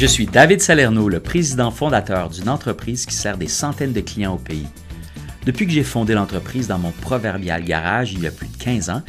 Je 0.00 0.06
suis 0.06 0.24
David 0.24 0.62
Salerno, 0.62 1.10
le 1.10 1.20
président 1.20 1.70
fondateur 1.70 2.30
d'une 2.30 2.48
entreprise 2.48 3.04
qui 3.04 3.14
sert 3.14 3.36
des 3.36 3.48
centaines 3.48 3.92
de 3.92 4.00
clients 4.00 4.32
au 4.32 4.38
pays. 4.38 4.66
Depuis 5.44 5.66
que 5.66 5.72
j'ai 5.72 5.84
fondé 5.84 6.14
l'entreprise 6.14 6.68
dans 6.68 6.78
mon 6.78 6.90
proverbial 6.90 7.62
garage 7.62 8.14
il 8.14 8.22
y 8.22 8.26
a 8.26 8.30
plus 8.30 8.46
de 8.46 8.56
15 8.56 8.88
ans, 8.88 9.02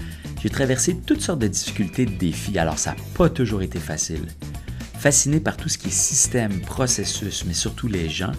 j'ai 0.43 0.49
traversé 0.49 0.97
toutes 0.97 1.21
sortes 1.21 1.39
de 1.39 1.47
difficultés 1.47 2.01
et 2.01 2.07
de 2.07 2.17
défis, 2.17 2.59
alors 2.59 2.77
ça 2.77 2.89
n'a 2.89 2.97
pas 3.15 3.29
toujours 3.29 3.61
été 3.61 3.79
facile. 3.79 4.25
Fasciné 4.99 5.39
par 5.39 5.55
tout 5.55 5.69
ce 5.69 5.77
qui 5.77 5.87
est 5.87 5.91
système, 5.91 6.59
processus, 6.59 7.45
mais 7.47 7.53
surtout 7.53 7.87
les 7.87 8.09
gens, 8.09 8.33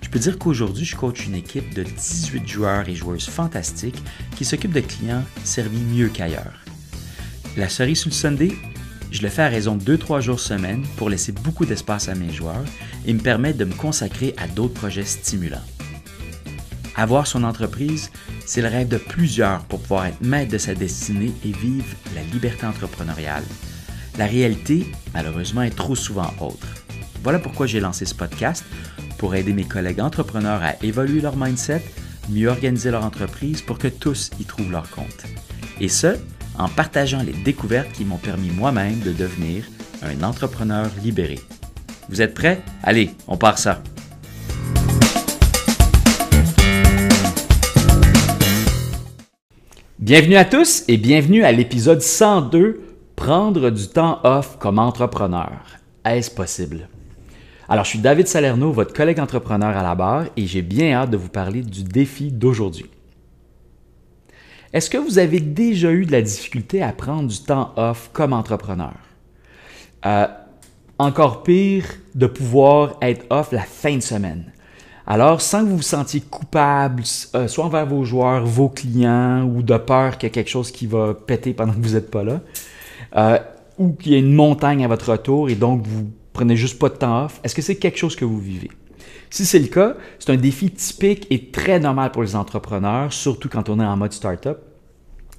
je 0.00 0.08
peux 0.08 0.18
dire 0.18 0.38
qu'aujourd'hui, 0.38 0.86
je 0.86 0.96
coach 0.96 1.26
une 1.26 1.34
équipe 1.34 1.74
de 1.74 1.82
18 1.82 2.48
joueurs 2.48 2.88
et 2.88 2.94
joueuses 2.94 3.28
fantastiques 3.28 4.02
qui 4.34 4.46
s'occupent 4.46 4.72
de 4.72 4.80
clients 4.80 5.24
servis 5.44 5.82
mieux 5.82 6.08
qu'ailleurs. 6.08 6.64
La 7.58 7.68
cerise 7.68 7.98
sur 7.98 8.08
le 8.08 8.14
Sunday, 8.14 8.52
je 9.10 9.22
le 9.22 9.28
fais 9.28 9.42
à 9.42 9.48
raison 9.48 9.76
de 9.76 9.96
2-3 9.96 10.20
jours 10.20 10.40
semaine 10.40 10.84
pour 10.96 11.08
laisser 11.08 11.32
beaucoup 11.32 11.64
d'espace 11.64 12.08
à 12.08 12.14
mes 12.14 12.32
joueurs 12.32 12.64
et 13.06 13.12
me 13.14 13.20
permettre 13.20 13.58
de 13.58 13.64
me 13.64 13.74
consacrer 13.74 14.34
à 14.36 14.46
d'autres 14.46 14.74
projets 14.74 15.04
stimulants. 15.04 15.64
Avoir 16.94 17.26
son 17.26 17.44
entreprise, 17.44 18.10
c'est 18.44 18.60
le 18.60 18.68
rêve 18.68 18.88
de 18.88 18.98
plusieurs 18.98 19.60
pour 19.64 19.80
pouvoir 19.80 20.06
être 20.06 20.20
maître 20.20 20.52
de 20.52 20.58
sa 20.58 20.74
destinée 20.74 21.32
et 21.44 21.52
vivre 21.52 21.86
la 22.14 22.22
liberté 22.22 22.66
entrepreneuriale. 22.66 23.44
La 24.18 24.26
réalité, 24.26 24.92
malheureusement, 25.14 25.62
est 25.62 25.76
trop 25.76 25.94
souvent 25.94 26.34
autre. 26.40 26.66
Voilà 27.22 27.38
pourquoi 27.38 27.66
j'ai 27.66 27.80
lancé 27.80 28.04
ce 28.04 28.14
podcast 28.14 28.64
pour 29.16 29.34
aider 29.34 29.52
mes 29.52 29.64
collègues 29.64 30.00
entrepreneurs 30.00 30.62
à 30.62 30.74
évoluer 30.84 31.20
leur 31.20 31.36
mindset, 31.36 31.82
mieux 32.30 32.48
organiser 32.48 32.90
leur 32.90 33.04
entreprise 33.04 33.62
pour 33.62 33.78
que 33.78 33.88
tous 33.88 34.30
y 34.40 34.44
trouvent 34.44 34.72
leur 34.72 34.90
compte. 34.90 35.24
Et 35.80 35.88
ce, 35.88 36.16
en 36.58 36.68
partageant 36.68 37.22
les 37.22 37.32
découvertes 37.32 37.92
qui 37.92 38.04
m'ont 38.04 38.16
permis 38.18 38.50
moi-même 38.50 38.98
de 39.00 39.12
devenir 39.12 39.64
un 40.02 40.22
entrepreneur 40.22 40.90
libéré. 41.02 41.38
Vous 42.08 42.20
êtes 42.20 42.34
prêts? 42.34 42.60
Allez, 42.82 43.10
on 43.26 43.36
part 43.36 43.58
ça! 43.58 43.82
Bienvenue 49.98 50.36
à 50.36 50.44
tous 50.44 50.84
et 50.88 50.96
bienvenue 50.96 51.44
à 51.44 51.52
l'épisode 51.52 52.00
102 52.00 52.82
Prendre 53.14 53.70
du 53.70 53.88
temps 53.88 54.20
off 54.22 54.56
comme 54.58 54.78
entrepreneur. 54.78 55.60
Est-ce 56.04 56.30
possible? 56.30 56.88
Alors, 57.68 57.84
je 57.84 57.90
suis 57.90 57.98
David 57.98 58.26
Salerno, 58.26 58.72
votre 58.72 58.94
collègue 58.94 59.20
entrepreneur 59.20 59.76
à 59.76 59.82
la 59.82 59.94
barre, 59.94 60.26
et 60.36 60.46
j'ai 60.46 60.62
bien 60.62 60.92
hâte 60.92 61.10
de 61.10 61.18
vous 61.18 61.28
parler 61.28 61.60
du 61.60 61.82
défi 61.82 62.32
d'aujourd'hui. 62.32 62.86
Est-ce 64.72 64.90
que 64.90 64.98
vous 64.98 65.18
avez 65.18 65.40
déjà 65.40 65.90
eu 65.90 66.04
de 66.04 66.12
la 66.12 66.20
difficulté 66.20 66.82
à 66.82 66.92
prendre 66.92 67.28
du 67.28 67.40
temps 67.40 67.72
off 67.76 68.10
comme 68.12 68.32
entrepreneur? 68.34 68.94
Euh, 70.04 70.26
encore 70.98 71.42
pire, 71.42 71.84
de 72.14 72.26
pouvoir 72.26 72.96
être 73.00 73.24
off 73.30 73.52
la 73.52 73.62
fin 73.62 73.96
de 73.96 74.02
semaine. 74.02 74.52
Alors, 75.06 75.40
sans 75.40 75.64
que 75.64 75.70
vous 75.70 75.76
vous 75.78 75.82
sentiez 75.82 76.20
coupable, 76.20 77.02
euh, 77.34 77.48
soit 77.48 77.64
envers 77.64 77.86
vos 77.86 78.04
joueurs, 78.04 78.44
vos 78.44 78.68
clients, 78.68 79.42
ou 79.44 79.62
de 79.62 79.76
peur 79.78 80.18
qu'il 80.18 80.26
y 80.26 80.28
ait 80.28 80.32
quelque 80.32 80.50
chose 80.50 80.70
qui 80.70 80.86
va 80.86 81.14
péter 81.14 81.54
pendant 81.54 81.72
que 81.72 81.80
vous 81.80 81.94
n'êtes 81.94 82.10
pas 82.10 82.24
là, 82.24 82.40
euh, 83.16 83.38
ou 83.78 83.92
qu'il 83.92 84.12
y 84.12 84.14
ait 84.16 84.20
une 84.20 84.34
montagne 84.34 84.84
à 84.84 84.88
votre 84.88 85.12
retour 85.12 85.48
et 85.48 85.54
donc 85.54 85.86
vous 85.86 86.10
prenez 86.34 86.56
juste 86.56 86.78
pas 86.78 86.90
de 86.90 86.96
temps 86.96 87.24
off, 87.24 87.40
est-ce 87.42 87.54
que 87.54 87.62
c'est 87.62 87.76
quelque 87.76 87.96
chose 87.96 88.16
que 88.16 88.26
vous 88.26 88.38
vivez? 88.38 88.70
Si 89.30 89.44
c'est 89.44 89.58
le 89.58 89.68
cas, 89.68 89.94
c'est 90.18 90.30
un 90.30 90.36
défi 90.36 90.70
typique 90.70 91.26
et 91.30 91.50
très 91.50 91.78
normal 91.80 92.12
pour 92.12 92.22
les 92.22 92.34
entrepreneurs, 92.34 93.12
surtout 93.12 93.48
quand 93.48 93.68
on 93.68 93.80
est 93.80 93.84
en 93.84 93.96
mode 93.96 94.12
startup. 94.12 94.58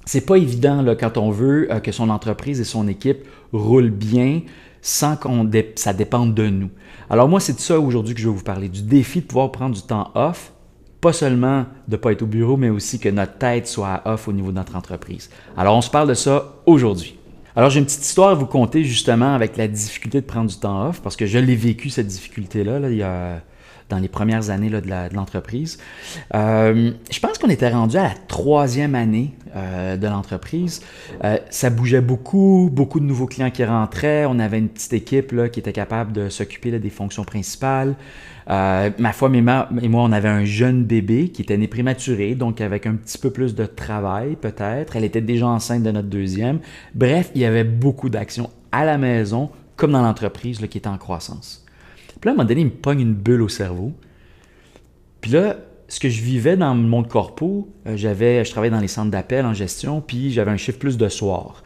C'est 0.06 0.26
pas 0.26 0.36
évident 0.36 0.84
quand 0.98 1.18
on 1.18 1.30
veut 1.30 1.70
euh, 1.70 1.80
que 1.80 1.92
son 1.92 2.08
entreprise 2.08 2.60
et 2.60 2.64
son 2.64 2.88
équipe 2.88 3.26
roulent 3.52 3.90
bien 3.90 4.42
sans 4.82 5.16
que 5.16 5.28
ça 5.76 5.92
dépende 5.92 6.34
de 6.34 6.48
nous. 6.48 6.70
Alors 7.10 7.28
moi, 7.28 7.40
c'est 7.40 7.52
de 7.52 7.60
ça 7.60 7.78
aujourd'hui 7.78 8.14
que 8.14 8.20
je 8.20 8.28
vais 8.28 8.34
vous 8.34 8.42
parler, 8.42 8.68
du 8.68 8.82
défi 8.82 9.20
de 9.20 9.26
pouvoir 9.26 9.52
prendre 9.52 9.74
du 9.74 9.82
temps 9.82 10.10
off, 10.14 10.52
pas 11.00 11.12
seulement 11.12 11.66
de 11.86 11.92
ne 11.92 11.96
pas 11.96 12.12
être 12.12 12.22
au 12.22 12.26
bureau, 12.26 12.56
mais 12.56 12.70
aussi 12.70 12.98
que 12.98 13.08
notre 13.08 13.36
tête 13.38 13.66
soit 13.66 14.02
off 14.04 14.28
au 14.28 14.32
niveau 14.32 14.50
de 14.50 14.56
notre 14.56 14.76
entreprise. 14.76 15.30
Alors 15.56 15.76
on 15.76 15.80
se 15.80 15.90
parle 15.90 16.08
de 16.08 16.14
ça 16.14 16.54
aujourd'hui. 16.66 17.18
Alors 17.56 17.68
j'ai 17.68 17.80
une 17.80 17.84
petite 17.84 18.04
histoire 18.04 18.30
à 18.30 18.34
vous 18.34 18.46
conter 18.46 18.84
justement 18.84 19.34
avec 19.34 19.56
la 19.56 19.68
difficulté 19.68 20.20
de 20.20 20.26
prendre 20.26 20.48
du 20.48 20.56
temps 20.56 20.88
off, 20.88 21.02
parce 21.02 21.16
que 21.16 21.26
je 21.26 21.38
l'ai 21.38 21.56
vécu 21.56 21.90
cette 21.90 22.06
difficulté-là 22.06 22.78
là, 22.78 22.90
il 22.90 22.96
y 22.96 23.02
a 23.02 23.42
dans 23.90 23.98
les 23.98 24.08
premières 24.08 24.50
années 24.50 24.70
de 24.70 25.14
l'entreprise. 25.14 25.78
Euh, 26.34 26.92
je 27.10 27.20
pense 27.20 27.38
qu'on 27.38 27.50
était 27.50 27.68
rendu 27.68 27.96
à 27.96 28.04
la 28.04 28.14
troisième 28.28 28.94
année 28.94 29.34
euh, 29.54 29.96
de 29.96 30.06
l'entreprise. 30.06 30.80
Euh, 31.24 31.36
ça 31.50 31.68
bougeait 31.68 32.00
beaucoup, 32.00 32.70
beaucoup 32.72 33.00
de 33.00 33.04
nouveaux 33.04 33.26
clients 33.26 33.50
qui 33.50 33.64
rentraient. 33.64 34.24
On 34.26 34.38
avait 34.38 34.58
une 34.58 34.68
petite 34.68 34.92
équipe 34.92 35.34
qui 35.50 35.60
était 35.60 35.72
capable 35.72 36.12
de 36.12 36.28
s'occuper 36.28 36.78
des 36.78 36.90
fonctions 36.90 37.24
principales. 37.24 37.96
ma 38.48 39.12
foi 39.12 39.30
et 39.34 39.40
moi, 39.42 39.68
on 39.70 40.12
avait 40.12 40.28
un 40.28 40.44
jeune 40.44 40.84
bébé 40.84 41.28
qui 41.28 41.42
était 41.42 41.58
né 41.58 41.66
prématuré, 41.68 42.34
donc 42.34 42.60
avec 42.60 42.86
un 42.86 42.94
petit 42.94 43.18
peu 43.18 43.30
plus 43.30 43.54
de 43.54 43.66
travail 43.66 44.36
peut-être. 44.40 44.96
Elle 44.96 45.04
était 45.04 45.20
déjà 45.20 45.46
enceinte 45.46 45.82
de 45.82 45.90
notre 45.90 46.08
deuxième. 46.08 46.60
Bref, 46.94 47.30
il 47.34 47.40
y 47.42 47.44
avait 47.44 47.64
beaucoup 47.64 48.08
d'actions 48.08 48.50
à 48.72 48.84
la 48.84 48.98
maison 48.98 49.50
comme 49.76 49.92
dans 49.92 50.02
l'entreprise 50.02 50.58
qui 50.58 50.78
était 50.78 50.88
en 50.88 50.98
croissance. 50.98 51.59
Puis 52.20 52.28
là, 52.28 52.32
à 52.32 52.34
un 52.34 52.36
moment 52.36 52.48
donné, 52.48 52.60
il 52.60 52.66
me 52.66 52.70
pogne 52.70 53.00
une 53.00 53.14
bulle 53.14 53.42
au 53.42 53.48
cerveau. 53.48 53.92
Puis 55.20 55.30
là, 55.32 55.56
ce 55.88 55.98
que 55.98 56.08
je 56.08 56.22
vivais 56.22 56.56
dans 56.56 56.74
le 56.74 56.80
monde 56.80 57.08
corpo, 57.08 57.68
euh, 57.86 57.96
j'avais, 57.96 58.44
je 58.44 58.50
travaillais 58.50 58.70
dans 58.70 58.80
les 58.80 58.88
centres 58.88 59.10
d'appel 59.10 59.44
en 59.44 59.54
gestion, 59.54 60.00
puis 60.00 60.30
j'avais 60.30 60.50
un 60.50 60.56
chiffre 60.56 60.78
plus 60.78 60.96
de 60.96 61.08
soir. 61.08 61.64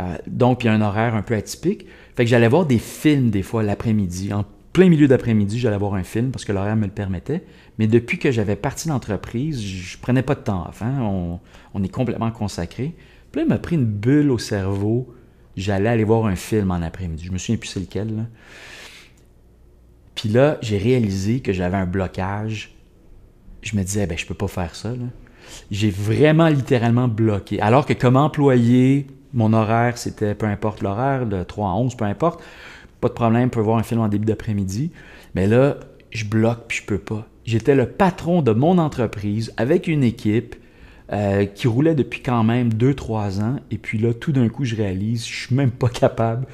Euh, 0.00 0.16
donc, 0.26 0.62
il 0.62 0.66
y 0.66 0.70
a 0.70 0.72
un 0.72 0.80
horaire 0.80 1.14
un 1.14 1.22
peu 1.22 1.34
atypique. 1.34 1.86
Fait 2.16 2.24
que 2.24 2.30
j'allais 2.30 2.48
voir 2.48 2.66
des 2.66 2.78
films 2.78 3.30
des 3.30 3.42
fois 3.42 3.62
l'après-midi. 3.62 4.32
En 4.32 4.44
plein 4.72 4.88
milieu 4.88 5.08
d'après-midi, 5.08 5.58
j'allais 5.58 5.78
voir 5.78 5.94
un 5.94 6.02
film 6.02 6.30
parce 6.30 6.44
que 6.44 6.52
l'horaire 6.52 6.76
me 6.76 6.84
le 6.84 6.92
permettait. 6.92 7.44
Mais 7.78 7.86
depuis 7.86 8.18
que 8.18 8.30
j'avais 8.30 8.56
parti 8.56 8.88
l'entreprise, 8.88 9.62
je 9.62 9.96
prenais 9.98 10.22
pas 10.22 10.34
de 10.34 10.40
temps 10.40 10.66
off. 10.68 10.82
Hein. 10.82 10.98
On, 11.00 11.40
on, 11.74 11.82
est 11.82 11.88
complètement 11.88 12.30
consacré. 12.30 12.94
Puis 13.30 13.40
là, 13.40 13.46
il 13.46 13.48
m'a 13.48 13.58
pris 13.58 13.76
une 13.76 13.86
bulle 13.86 14.30
au 14.30 14.38
cerveau. 14.38 15.14
J'allais 15.56 15.88
aller 15.88 16.04
voir 16.04 16.26
un 16.26 16.36
film 16.36 16.70
en 16.70 16.82
après-midi. 16.82 17.24
Je 17.24 17.32
me 17.32 17.38
souviens 17.38 17.56
plus 17.56 17.68
c'est 17.68 17.80
lequel. 17.80 18.16
Là. 18.16 18.22
Puis 20.14 20.28
là, 20.28 20.58
j'ai 20.62 20.78
réalisé 20.78 21.40
que 21.40 21.52
j'avais 21.52 21.76
un 21.76 21.86
blocage. 21.86 22.74
Je 23.62 23.76
me 23.76 23.82
disais, 23.82 24.06
ben, 24.06 24.18
je 24.18 24.26
peux 24.26 24.34
pas 24.34 24.48
faire 24.48 24.74
ça. 24.74 24.92
J'ai 25.70 25.90
vraiment 25.90 26.48
littéralement 26.48 27.08
bloqué. 27.08 27.60
Alors 27.60 27.86
que 27.86 27.92
comme 27.92 28.16
employé, 28.16 29.06
mon 29.32 29.52
horaire, 29.52 29.98
c'était 29.98 30.34
peu 30.34 30.46
importe 30.46 30.82
l'horaire, 30.82 31.26
de 31.26 31.42
3 31.42 31.70
à 31.70 31.72
11, 31.74 31.94
peu 31.96 32.04
importe. 32.04 32.42
Pas 33.00 33.08
de 33.08 33.14
problème, 33.14 33.44
je 33.44 33.50
peux 33.50 33.60
voir 33.60 33.78
un 33.78 33.82
film 33.82 34.00
en 34.00 34.08
début 34.08 34.26
d'après-midi. 34.26 34.90
Mais 35.34 35.46
là, 35.46 35.76
je 36.10 36.24
bloque 36.24 36.66
puis 36.68 36.78
je 36.78 36.84
peux 36.84 36.98
pas. 36.98 37.26
J'étais 37.44 37.74
le 37.74 37.86
patron 37.86 38.42
de 38.42 38.52
mon 38.52 38.78
entreprise 38.78 39.52
avec 39.56 39.88
une 39.88 40.04
équipe 40.04 40.54
euh, 41.12 41.46
qui 41.46 41.66
roulait 41.66 41.94
depuis 41.94 42.20
quand 42.20 42.44
même 42.44 42.70
2-3 42.70 43.40
ans. 43.42 43.56
Et 43.70 43.78
puis 43.78 43.98
là, 43.98 44.14
tout 44.14 44.32
d'un 44.32 44.48
coup, 44.48 44.64
je 44.64 44.76
réalise, 44.76 45.26
je 45.26 45.46
suis 45.46 45.54
même 45.54 45.72
pas 45.72 45.88
capable 45.88 46.46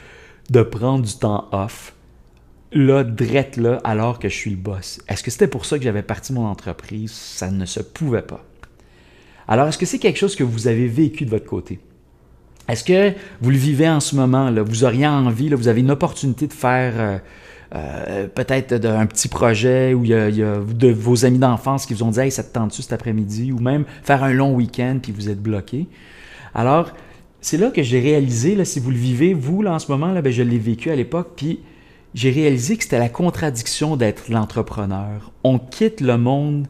de 0.51 0.63
prendre 0.63 1.05
du 1.05 1.15
temps 1.15 1.49
off 1.53 1.95
là, 2.73 3.05
drette 3.05 3.57
là, 3.57 3.81
alors 3.85 4.19
que 4.19 4.29
je 4.29 4.35
suis 4.35 4.51
le 4.51 4.57
boss. 4.57 5.01
Est-ce 5.09 5.23
que 5.23 5.31
c'était 5.31 5.49
pour 5.49 5.65
ça 5.65 5.79
que 5.79 5.85
j'avais 5.85 6.03
parti 6.03 6.33
mon 6.33 6.47
entreprise? 6.47 7.13
Ça 7.13 7.51
ne 7.51 7.65
se 7.65 7.81
pouvait 7.81 8.23
pas. 8.23 8.45
Alors, 9.47 9.69
est-ce 9.69 9.79
que 9.79 9.87
c'est 9.87 9.99
quelque 9.99 10.19
chose 10.19 10.37
que 10.37 10.45
vous 10.45 10.69
avez 10.69 10.87
vécu 10.87 11.25
de 11.25 11.31
votre 11.31 11.47
côté? 11.47 11.81
Est-ce 12.69 12.85
que 12.85 13.15
vous 13.41 13.51
le 13.51 13.57
vivez 13.57 13.89
en 13.89 14.01
ce 14.01 14.15
moment? 14.15 14.51
Là? 14.51 14.63
Vous 14.63 14.85
auriez 14.85 15.07
envie, 15.07 15.49
là, 15.49 15.57
vous 15.57 15.69
avez 15.69 15.81
une 15.81 15.91
opportunité 15.91 16.47
de 16.47 16.53
faire 16.53 16.93
euh, 16.99 17.19
euh, 17.75 18.27
peut-être 18.29 18.85
un 18.85 19.07
petit 19.07 19.29
projet 19.29 19.95
où 19.95 20.05
il 20.05 20.11
y, 20.11 20.15
a, 20.15 20.31
de 20.31 20.89
vos 20.93 21.25
amis 21.25 21.39
d'enfance 21.39 21.87
qui 21.87 21.95
vous 21.95 22.03
ont 22.03 22.11
dit 22.11 22.21
Hey, 22.21 22.31
ça 22.31 22.45
te 22.45 22.53
tente-tu 22.53 22.83
cet 22.83 22.93
après-midi? 22.93 23.53
Ou 23.53 23.59
même 23.59 23.87
faire 24.03 24.23
un 24.23 24.35
long 24.35 24.55
week-end 24.55 24.99
puis 25.03 25.13
vous 25.13 25.31
êtes 25.31 25.41
bloqué. 25.41 25.87
Alors, 26.55 26.93
c'est 27.41 27.57
là 27.57 27.71
que 27.71 27.83
j'ai 27.83 28.01
réalisé, 28.01 28.55
là, 28.55 28.67
si 28.67 28.81
vous 28.81 28.91
le 28.91 28.97
vivez, 28.97 29.33
vous, 29.33 29.65
en 29.65 29.79
ce 29.79 29.91
moment, 29.91 30.13
là, 30.13 30.21
ben, 30.21 30.33
je 30.33 30.43
l'ai 30.43 30.59
vécu 30.59 30.91
à 30.91 30.97
l'époque, 30.97 31.31
puis 31.37 31.61
j'ai 32.15 32.31
réalisé 32.31 32.77
que 32.77 32.85
c'était 32.85 32.99
la 32.99 33.09
contradiction 33.09 33.97
d'être 33.97 34.29
l'entrepreneur. 34.29 35.33
On 35.45 35.59
quitte 35.59 36.01
le 36.01 36.17
monde 36.17 36.67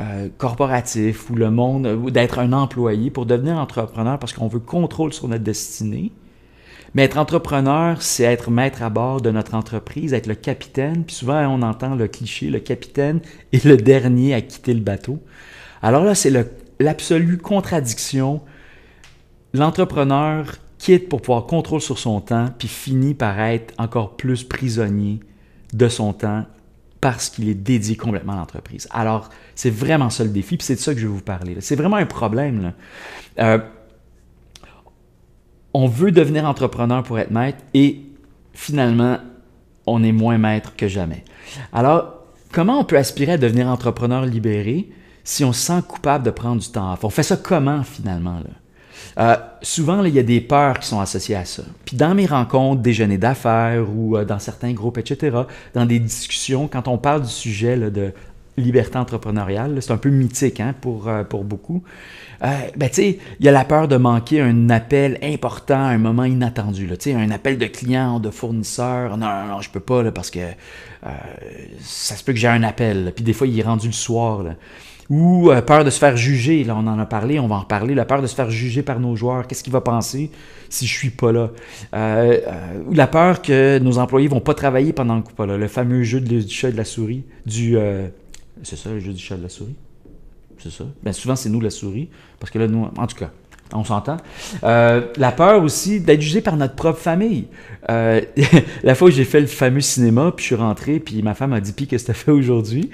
euh, 0.00 0.28
corporatif 0.38 1.28
ou 1.30 1.34
le 1.34 1.50
monde 1.50 1.86
ou 1.86 2.10
d'être 2.10 2.38
un 2.38 2.52
employé 2.52 3.10
pour 3.10 3.26
devenir 3.26 3.56
entrepreneur 3.58 4.18
parce 4.18 4.32
qu'on 4.32 4.46
veut 4.46 4.60
contrôle 4.60 5.12
sur 5.12 5.26
notre 5.26 5.42
destinée. 5.42 6.12
Mais 6.94 7.02
être 7.04 7.18
entrepreneur, 7.18 8.00
c'est 8.00 8.22
être 8.22 8.50
maître 8.50 8.82
à 8.82 8.90
bord 8.90 9.20
de 9.20 9.30
notre 9.30 9.54
entreprise, 9.54 10.14
être 10.14 10.26
le 10.26 10.34
capitaine. 10.34 11.04
Puis 11.04 11.16
souvent, 11.16 11.46
on 11.48 11.62
entend 11.62 11.94
le 11.94 12.08
cliché, 12.08 12.48
le 12.48 12.60
capitaine 12.60 13.20
est 13.52 13.64
le 13.64 13.76
dernier 13.76 14.34
à 14.34 14.40
quitter 14.40 14.72
le 14.72 14.80
bateau. 14.80 15.18
Alors 15.82 16.04
là, 16.04 16.14
c'est 16.14 16.32
l'absolue 16.80 17.38
contradiction. 17.38 18.40
L'entrepreneur 19.52 20.56
quitte 20.78 21.08
pour 21.08 21.20
pouvoir 21.20 21.46
contrôler 21.46 21.82
sur 21.82 21.98
son 21.98 22.20
temps, 22.20 22.48
puis 22.58 22.68
finit 22.68 23.14
par 23.14 23.38
être 23.40 23.74
encore 23.78 24.16
plus 24.16 24.44
prisonnier 24.44 25.20
de 25.72 25.88
son 25.88 26.12
temps 26.12 26.46
parce 27.00 27.28
qu'il 27.30 27.48
est 27.48 27.54
dédié 27.54 27.96
complètement 27.96 28.32
à 28.32 28.36
l'entreprise. 28.36 28.88
Alors, 28.90 29.30
c'est 29.54 29.70
vraiment 29.70 30.10
ça 30.10 30.24
le 30.24 30.30
défi, 30.30 30.56
puis 30.56 30.64
c'est 30.64 30.74
de 30.74 30.80
ça 30.80 30.94
que 30.94 31.00
je 31.00 31.06
vais 31.06 31.12
vous 31.12 31.20
parler. 31.20 31.56
C'est 31.60 31.76
vraiment 31.76 31.96
un 31.96 32.06
problème. 32.06 32.72
Euh, 33.38 33.58
on 35.74 35.86
veut 35.86 36.10
devenir 36.10 36.44
entrepreneur 36.44 37.02
pour 37.02 37.18
être 37.18 37.30
maître 37.30 37.58
et 37.74 38.02
finalement, 38.52 39.18
on 39.86 40.02
est 40.02 40.12
moins 40.12 40.38
maître 40.38 40.74
que 40.76 40.88
jamais. 40.88 41.24
Alors, 41.72 42.24
comment 42.52 42.80
on 42.80 42.84
peut 42.84 42.96
aspirer 42.96 43.32
à 43.32 43.38
devenir 43.38 43.68
entrepreneur 43.68 44.24
libéré 44.24 44.88
si 45.24 45.44
on 45.44 45.52
se 45.52 45.60
sent 45.60 45.82
coupable 45.86 46.24
de 46.24 46.30
prendre 46.30 46.60
du 46.60 46.68
temps 46.68 46.92
off? 46.92 47.04
On 47.04 47.10
fait 47.10 47.22
ça 47.22 47.36
comment 47.36 47.84
finalement? 47.84 48.40
Euh, 49.18 49.36
souvent, 49.62 50.04
il 50.04 50.14
y 50.14 50.18
a 50.18 50.22
des 50.22 50.40
peurs 50.40 50.78
qui 50.78 50.86
sont 50.86 51.00
associées 51.00 51.34
à 51.34 51.44
ça. 51.44 51.64
Puis 51.84 51.96
dans 51.96 52.14
mes 52.14 52.26
rencontres, 52.26 52.82
déjeuner 52.82 53.18
d'affaires 53.18 53.86
ou 53.92 54.16
euh, 54.16 54.24
dans 54.24 54.38
certains 54.38 54.72
groupes, 54.72 54.98
etc., 54.98 55.38
dans 55.74 55.86
des 55.86 55.98
discussions, 55.98 56.68
quand 56.68 56.86
on 56.86 56.98
parle 56.98 57.22
du 57.22 57.30
sujet 57.30 57.76
de 57.76 58.12
liberté 58.56 58.98
entrepreneuriale, 58.98 59.80
c'est 59.80 59.92
un 59.92 59.98
peu 59.98 60.10
mythique 60.10 60.60
hein, 60.60 60.74
pour, 60.80 61.08
euh, 61.08 61.24
pour 61.24 61.44
beaucoup. 61.44 61.82
ben, 62.40 62.90
il 62.96 63.18
y 63.40 63.48
a 63.48 63.52
la 63.52 63.64
peur 63.64 63.88
de 63.88 63.96
manquer 63.96 64.40
un 64.40 64.70
appel 64.70 65.18
important 65.22 65.74
à 65.74 65.88
un 65.88 65.98
moment 65.98 66.24
inattendu. 66.24 66.86
Là, 66.86 66.94
un 67.16 67.30
appel 67.32 67.58
de 67.58 67.66
client, 67.66 68.20
de 68.20 68.30
fournisseur. 68.30 69.16
Non, 69.16 69.26
non, 69.26 69.46
non, 69.48 69.60
je 69.60 69.70
peux 69.70 69.80
pas 69.80 70.10
parce 70.12 70.30
que 70.30 70.40
ça 71.80 72.14
se 72.14 72.22
peut 72.22 72.32
que 72.32 72.38
j'ai 72.38 72.48
un 72.48 72.62
appel. 72.62 73.12
Puis 73.14 73.24
des 73.24 73.32
fois, 73.32 73.48
il 73.48 73.58
est 73.58 73.62
rendu 73.62 73.88
le 73.88 73.92
soir. 73.92 74.44
Ou 75.10 75.50
euh, 75.50 75.62
peur 75.62 75.84
de 75.84 75.90
se 75.90 75.98
faire 75.98 76.16
juger. 76.16 76.64
Là, 76.64 76.76
on 76.76 76.86
en 76.86 76.98
a 76.98 77.06
parlé, 77.06 77.38
on 77.38 77.46
va 77.46 77.56
en 77.56 77.60
reparler. 77.60 77.94
La 77.94 78.04
peur 78.04 78.20
de 78.20 78.26
se 78.26 78.34
faire 78.34 78.50
juger 78.50 78.82
par 78.82 79.00
nos 79.00 79.16
joueurs. 79.16 79.46
Qu'est-ce 79.46 79.62
qu'il 79.62 79.72
va 79.72 79.80
penser 79.80 80.30
si 80.68 80.86
je 80.86 80.92
suis 80.92 81.10
pas 81.10 81.32
là? 81.32 81.50
Euh, 81.94 82.38
euh, 82.46 82.82
ou 82.86 82.94
la 82.94 83.06
peur 83.06 83.40
que 83.40 83.78
nos 83.78 83.98
employés 83.98 84.28
vont 84.28 84.40
pas 84.40 84.54
travailler 84.54 84.92
pendant 84.92 85.22
que 85.22 85.32
pas 85.32 85.46
là. 85.46 85.56
Le 85.56 85.68
fameux 85.68 86.02
jeu 86.02 86.20
du 86.20 86.46
chat 86.48 86.68
et 86.68 86.72
de 86.72 86.76
la 86.76 86.84
souris. 86.84 87.24
Du, 87.46 87.76
c'est 88.62 88.76
ça, 88.76 88.90
le 88.90 89.00
jeu 89.00 89.12
du 89.12 89.22
chat 89.22 89.36
de 89.36 89.42
la 89.42 89.48
souris? 89.48 89.76
C'est 90.58 90.72
ça. 90.72 90.84
Bien, 91.02 91.12
souvent, 91.12 91.36
c'est 91.36 91.48
nous 91.48 91.60
la 91.60 91.70
souris. 91.70 92.10
Parce 92.38 92.50
que 92.50 92.58
là, 92.58 92.66
nous, 92.66 92.88
en 92.96 93.06
tout 93.06 93.16
cas, 93.16 93.30
on 93.72 93.84
s'entend. 93.84 94.18
la 94.62 95.32
peur 95.34 95.62
aussi 95.62 96.00
d'être 96.00 96.20
jugé 96.20 96.42
par 96.42 96.56
notre 96.56 96.74
propre 96.74 96.98
famille. 96.98 97.46
la 97.88 98.94
fois 98.94 99.08
où 99.08 99.10
j'ai 99.10 99.24
fait 99.24 99.40
le 99.40 99.46
fameux 99.46 99.80
cinéma, 99.80 100.32
puis 100.36 100.42
je 100.42 100.46
suis 100.48 100.54
rentré, 100.54 101.00
puis 101.00 101.22
ma 101.22 101.32
femme 101.32 101.54
a 101.54 101.60
dit 101.60 101.72
Puis, 101.72 101.86
qu'est-ce 101.86 102.04
que 102.04 102.12
tu 102.12 102.18
fait 102.18 102.30
aujourd'hui? 102.30 102.90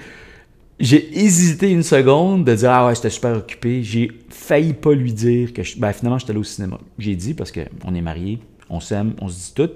J'ai 0.80 1.18
hésité 1.18 1.70
une 1.70 1.82
seconde 1.82 2.44
de 2.44 2.54
dire 2.54 2.70
Ah 2.70 2.86
ouais, 2.86 2.94
j'étais 2.94 3.10
super 3.10 3.36
occupé. 3.36 3.82
J'ai 3.82 4.10
failli 4.28 4.72
pas 4.72 4.92
lui 4.92 5.12
dire 5.12 5.52
que 5.52 5.62
je, 5.62 5.78
ben, 5.78 5.92
finalement 5.92 6.18
j'étais 6.18 6.30
allé 6.30 6.40
au 6.40 6.44
cinéma. 6.44 6.78
J'ai 6.98 7.14
dit 7.14 7.34
parce 7.34 7.52
qu'on 7.52 7.94
est 7.94 8.00
mariés, 8.00 8.40
on 8.68 8.80
s'aime, 8.80 9.14
on 9.20 9.28
se 9.28 9.34
dit 9.34 9.52
tout. 9.54 9.70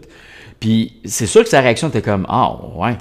Puis 0.61 1.01
c'est 1.05 1.27
sûr 1.27 1.43
que 1.45 1.49
sa 1.49 1.61
réaction 1.61 1.89
était 1.89 2.03
comme 2.03 2.27
Ah 2.29 2.57
ouais, 2.77 2.97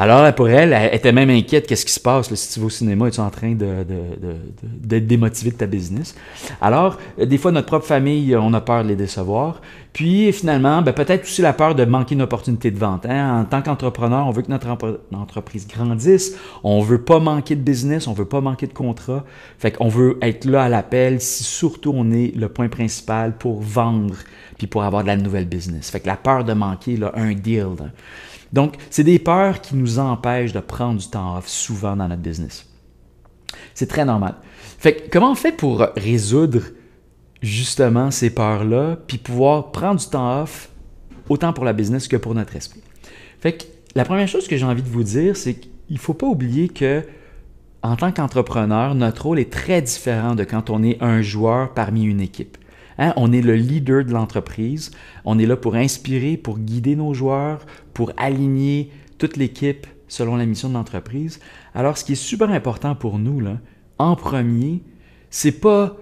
alors, 0.00 0.32
pour 0.32 0.48
elle, 0.48 0.72
elle 0.72 0.94
était 0.94 1.10
même 1.10 1.28
inquiète. 1.28 1.66
Qu'est-ce 1.66 1.84
qui 1.84 1.92
se 1.92 1.98
passe 1.98 2.32
si 2.32 2.52
tu 2.52 2.60
vas 2.60 2.66
au 2.66 2.70
cinéma? 2.70 3.08
Es-tu 3.08 3.18
en 3.18 3.30
train 3.30 3.50
d'être 3.50 3.88
de, 3.88 4.98
démotivé 5.00 5.50
de 5.50 5.56
ta 5.56 5.66
business? 5.66 6.14
Alors, 6.60 6.98
des 7.18 7.36
fois, 7.36 7.50
notre 7.50 7.66
propre 7.66 7.84
famille, 7.84 8.36
on 8.36 8.54
a 8.54 8.60
peur 8.60 8.84
de 8.84 8.90
les 8.90 8.94
décevoir. 8.96 9.60
Puis, 9.92 10.32
finalement, 10.32 10.82
ben, 10.82 10.92
peut-être 10.92 11.24
aussi 11.24 11.42
la 11.42 11.52
peur 11.52 11.74
de 11.74 11.84
manquer 11.84 12.14
une 12.14 12.22
opportunité 12.22 12.70
de 12.70 12.78
vente. 12.78 13.06
Hein. 13.06 13.40
En 13.40 13.44
tant 13.44 13.60
qu'entrepreneur, 13.60 14.24
on 14.28 14.30
veut 14.30 14.42
que 14.42 14.52
notre 14.52 14.68
entreprise 15.12 15.66
grandisse. 15.66 16.36
On 16.62 16.80
veut 16.80 17.02
pas 17.02 17.18
manquer 17.18 17.56
de 17.56 17.62
business. 17.62 18.06
On 18.06 18.12
veut 18.12 18.24
pas 18.24 18.40
manquer 18.40 18.68
de 18.68 18.74
contrat. 18.74 19.24
Fait 19.58 19.72
qu'on 19.72 19.88
veut 19.88 20.16
être 20.22 20.44
là 20.44 20.62
à 20.62 20.68
l'appel 20.68 21.20
si 21.20 21.42
surtout 21.42 21.92
on 21.92 22.12
est 22.12 22.36
le 22.36 22.48
point 22.48 22.68
principal 22.68 23.36
pour 23.36 23.60
vendre 23.60 24.14
puis 24.58 24.68
pour 24.68 24.84
avoir 24.84 25.02
de 25.02 25.08
la 25.08 25.16
nouvelle 25.16 25.46
business. 25.46 25.90
Fait 25.90 25.98
que 25.98 26.06
la 26.06 26.16
peur 26.16 26.44
de 26.44 26.52
manquer 26.52 26.96
là, 26.96 27.12
un 27.16 27.32
deal. 27.32 27.66
Donc, 28.52 28.76
c'est 28.90 29.04
des 29.04 29.18
peurs 29.18 29.60
qui 29.60 29.76
nous 29.76 29.98
empêchent 29.98 30.52
de 30.52 30.60
prendre 30.60 31.00
du 31.00 31.08
temps 31.08 31.36
off 31.36 31.48
souvent 31.48 31.96
dans 31.96 32.08
notre 32.08 32.22
business. 32.22 32.66
C'est 33.74 33.88
très 33.88 34.04
normal. 34.04 34.34
Fait 34.78 34.94
que, 34.94 35.10
comment 35.10 35.32
on 35.32 35.34
fait 35.34 35.52
pour 35.52 35.86
résoudre 35.96 36.62
justement 37.42 38.10
ces 38.10 38.30
peurs-là, 38.30 38.96
puis 39.06 39.18
pouvoir 39.18 39.70
prendre 39.70 40.00
du 40.00 40.06
temps 40.06 40.42
off 40.42 40.70
autant 41.28 41.52
pour 41.52 41.64
la 41.64 41.72
business 41.72 42.08
que 42.08 42.16
pour 42.16 42.34
notre 42.34 42.56
esprit? 42.56 42.82
Fait 43.40 43.52
que, 43.52 43.64
la 43.94 44.04
première 44.04 44.28
chose 44.28 44.48
que 44.48 44.56
j'ai 44.56 44.64
envie 44.64 44.82
de 44.82 44.88
vous 44.88 45.02
dire, 45.02 45.36
c'est 45.36 45.54
qu'il 45.54 45.70
ne 45.90 45.98
faut 45.98 46.14
pas 46.14 46.26
oublier 46.26 46.68
que 46.68 47.04
en 47.82 47.96
tant 47.96 48.12
qu'entrepreneur, 48.12 48.94
notre 48.94 49.22
rôle 49.26 49.38
est 49.38 49.52
très 49.52 49.80
différent 49.82 50.34
de 50.34 50.44
quand 50.44 50.70
on 50.70 50.82
est 50.82 51.00
un 51.00 51.22
joueur 51.22 51.74
parmi 51.74 52.04
une 52.04 52.20
équipe. 52.20 52.58
Hein, 52.98 53.12
on 53.16 53.32
est 53.32 53.40
le 53.40 53.54
leader 53.54 54.04
de 54.04 54.12
l'entreprise. 54.12 54.90
On 55.24 55.38
est 55.38 55.46
là 55.46 55.56
pour 55.56 55.76
inspirer, 55.76 56.36
pour 56.36 56.58
guider 56.58 56.96
nos 56.96 57.14
joueurs, 57.14 57.64
pour 57.94 58.12
aligner 58.16 58.90
toute 59.18 59.36
l'équipe 59.36 59.86
selon 60.08 60.36
la 60.36 60.46
mission 60.46 60.68
de 60.68 60.74
l'entreprise. 60.74 61.38
Alors, 61.74 61.96
ce 61.96 62.04
qui 62.04 62.12
est 62.12 62.16
super 62.16 62.50
important 62.50 62.94
pour 62.94 63.18
nous, 63.18 63.42
en 63.98 64.16
premier, 64.16 64.82
c'est 65.30 65.52
pas 65.52 65.96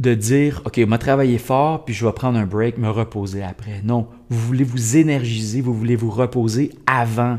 de 0.00 0.14
dire 0.14 0.60
OK, 0.64 0.80
on 0.82 0.88
m'a 0.88 0.98
travaillé 0.98 1.38
fort, 1.38 1.84
puis 1.84 1.94
je 1.94 2.04
vais 2.04 2.12
prendre 2.12 2.38
un 2.38 2.46
break, 2.46 2.78
me 2.78 2.90
reposer 2.90 3.42
après. 3.42 3.80
Non, 3.84 4.08
vous 4.28 4.40
voulez 4.40 4.64
vous 4.64 4.96
énergiser, 4.96 5.60
vous 5.60 5.74
voulez 5.74 5.96
vous 5.96 6.10
reposer 6.10 6.72
avant 6.86 7.38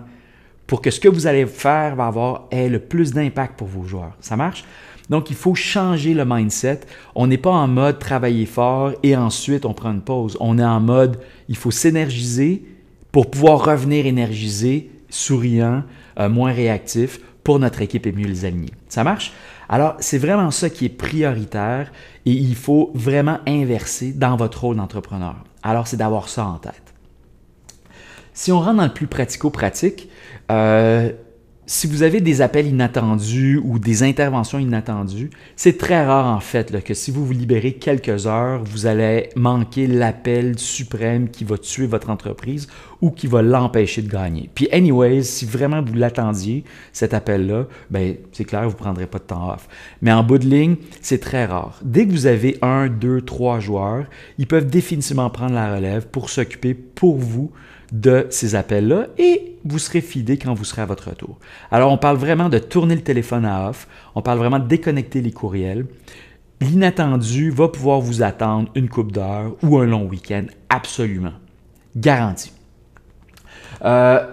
pour 0.68 0.82
que 0.82 0.90
ce 0.90 1.00
que 1.00 1.08
vous 1.08 1.28
allez 1.28 1.46
faire 1.46 1.96
va 1.96 2.08
avoir 2.08 2.48
ait 2.52 2.70
le 2.70 2.80
plus 2.80 3.14
d'impact 3.14 3.58
pour 3.58 3.68
vos 3.68 3.84
joueurs. 3.84 4.16
Ça 4.20 4.36
marche? 4.36 4.64
Donc, 5.10 5.30
il 5.30 5.36
faut 5.36 5.56
changer 5.56 6.14
le 6.14 6.26
mindset. 6.26 6.82
On 7.14 7.28
n'est 7.28 7.38
pas 7.38 7.52
en 7.52 7.68
mode 7.68 8.00
travailler 8.00 8.46
fort 8.46 8.94
et 9.04 9.16
ensuite 9.16 9.66
on 9.66 9.74
prend 9.74 9.92
une 9.92 10.02
pause. 10.02 10.38
On 10.40 10.58
est 10.58 10.64
en 10.64 10.80
mode 10.80 11.20
il 11.48 11.58
faut 11.58 11.72
s'énergiser 11.72 12.66
pour 13.12 13.30
pouvoir 13.30 13.64
revenir 13.64 14.06
énergisé, 14.06 14.92
souriant, 15.10 15.84
euh, 16.20 16.28
moins 16.28 16.52
réactif 16.52 17.20
pour 17.44 17.60
notre 17.60 17.82
équipe 17.82 18.08
et 18.08 18.12
mieux 18.12 18.28
les 18.28 18.46
aligner. 18.46 18.72
Ça 18.90 19.04
marche? 19.04 19.32
Alors, 19.70 19.96
c'est 20.00 20.18
vraiment 20.18 20.52
ça 20.52 20.70
qui 20.70 20.86
est 20.86 20.90
prioritaire 20.90 21.92
et 22.26 22.32
il 22.32 22.56
faut 22.56 22.92
vraiment 22.94 23.40
inverser 23.48 24.12
dans 24.12 24.36
votre 24.36 24.62
rôle 24.62 24.76
d'entrepreneur. 24.76 25.36
Alors, 25.64 25.88
c'est 25.88 25.98
d'avoir 25.98 26.30
ça 26.30 26.46
en 26.46 26.58
tête. 26.58 26.94
Si 28.34 28.52
on 28.52 28.60
rentre 28.60 28.78
dans 28.78 28.86
le 28.86 28.94
plus 28.94 29.08
pratico-pratique, 29.08 30.10
euh, 30.52 31.12
si 31.68 31.88
vous 31.88 32.04
avez 32.04 32.22
des 32.22 32.42
appels 32.42 32.68
inattendus 32.68 33.60
ou 33.64 33.80
des 33.80 34.04
interventions 34.04 34.60
inattendues, 34.60 35.32
c'est 35.56 35.78
très 35.78 36.06
rare 36.06 36.28
en 36.28 36.40
fait 36.40 36.84
que 36.84 36.94
si 36.94 37.10
vous 37.10 37.26
vous 37.26 37.34
libérez 37.34 37.74
quelques 37.74 38.28
heures, 38.28 38.64
vous 38.64 38.86
allez 38.86 39.30
manquer 39.36 39.88
l'appel 39.88 40.60
suprême 40.60 41.30
qui 41.30 41.44
va 41.44 41.58
tuer 41.58 41.88
votre 41.88 42.10
entreprise 42.10 42.68
ou 43.02 43.10
qui 43.10 43.28
va 43.28 43.42
l'empêcher 43.42 44.02
de 44.02 44.10
gagner. 44.10 44.50
Puis 44.54 44.68
anyways, 44.72 45.24
si 45.24 45.46
vraiment 45.46 45.82
vous 45.82 45.96
l'attendiez, 45.96 46.64
cet 46.94 47.14
appel-là, 47.14 47.66
ben 47.90 48.16
c'est 48.32 48.46
clair, 48.46 48.64
vous 48.64 48.70
ne 48.70 48.74
prendrez 48.76 49.08
pas 49.08 49.20
de 49.20 49.24
temps 49.24 49.52
off. 49.52 49.68
Mais 50.02 50.12
en 50.12 50.24
bout 50.24 50.38
de 50.38 50.46
ligne, 50.46 50.76
c'est 51.02 51.20
très 51.20 51.46
rare. 51.46 51.80
Dès 51.84 52.06
que 52.06 52.12
vous 52.12 52.28
avez 52.28 52.58
un, 52.62 52.88
deux, 52.88 53.22
trois 53.22 53.60
joueurs, 53.60 54.06
ils 54.38 54.48
peuvent 54.48 54.68
définitivement 54.68 55.30
prendre 55.30 55.54
la 55.54 55.76
relève 55.76 56.08
pour 56.08 56.30
s'occuper 56.30 56.74
pour 56.74 57.18
vous 57.18 57.52
de 57.96 58.28
ces 58.30 58.56
appels-là 58.56 59.08
et 59.18 59.58
vous 59.64 59.80
serez 59.80 60.02
fidé 60.02 60.38
quand 60.38 60.54
vous 60.54 60.66
serez 60.66 60.82
à 60.82 60.86
votre 60.86 61.10
retour. 61.10 61.40
Alors, 61.72 61.92
on 61.92 61.98
parle 61.98 62.18
vraiment 62.18 62.50
de 62.50 62.60
tourner 62.60 62.96
le 62.96 63.02
téléphone 63.02 63.46
à 63.46 63.70
off, 63.70 63.88
on 64.16 64.22
parle 64.22 64.38
vraiment 64.38 64.60
de 64.60 64.68
déconnecter 64.68 65.22
les 65.22 65.32
courriels. 65.32 65.86
L'inattendu 66.62 67.52
va 67.52 67.68
pouvoir 67.70 68.02
vous 68.02 68.22
attendre 68.22 68.70
une 68.76 68.90
coupe 68.90 69.12
d'heure 69.12 69.56
ou 69.64 69.78
un 69.80 69.86
long 69.86 70.06
week-end, 70.06 70.46
absolument. 70.70 71.34
Garanti. 71.96 72.52
Euh, 73.84 74.26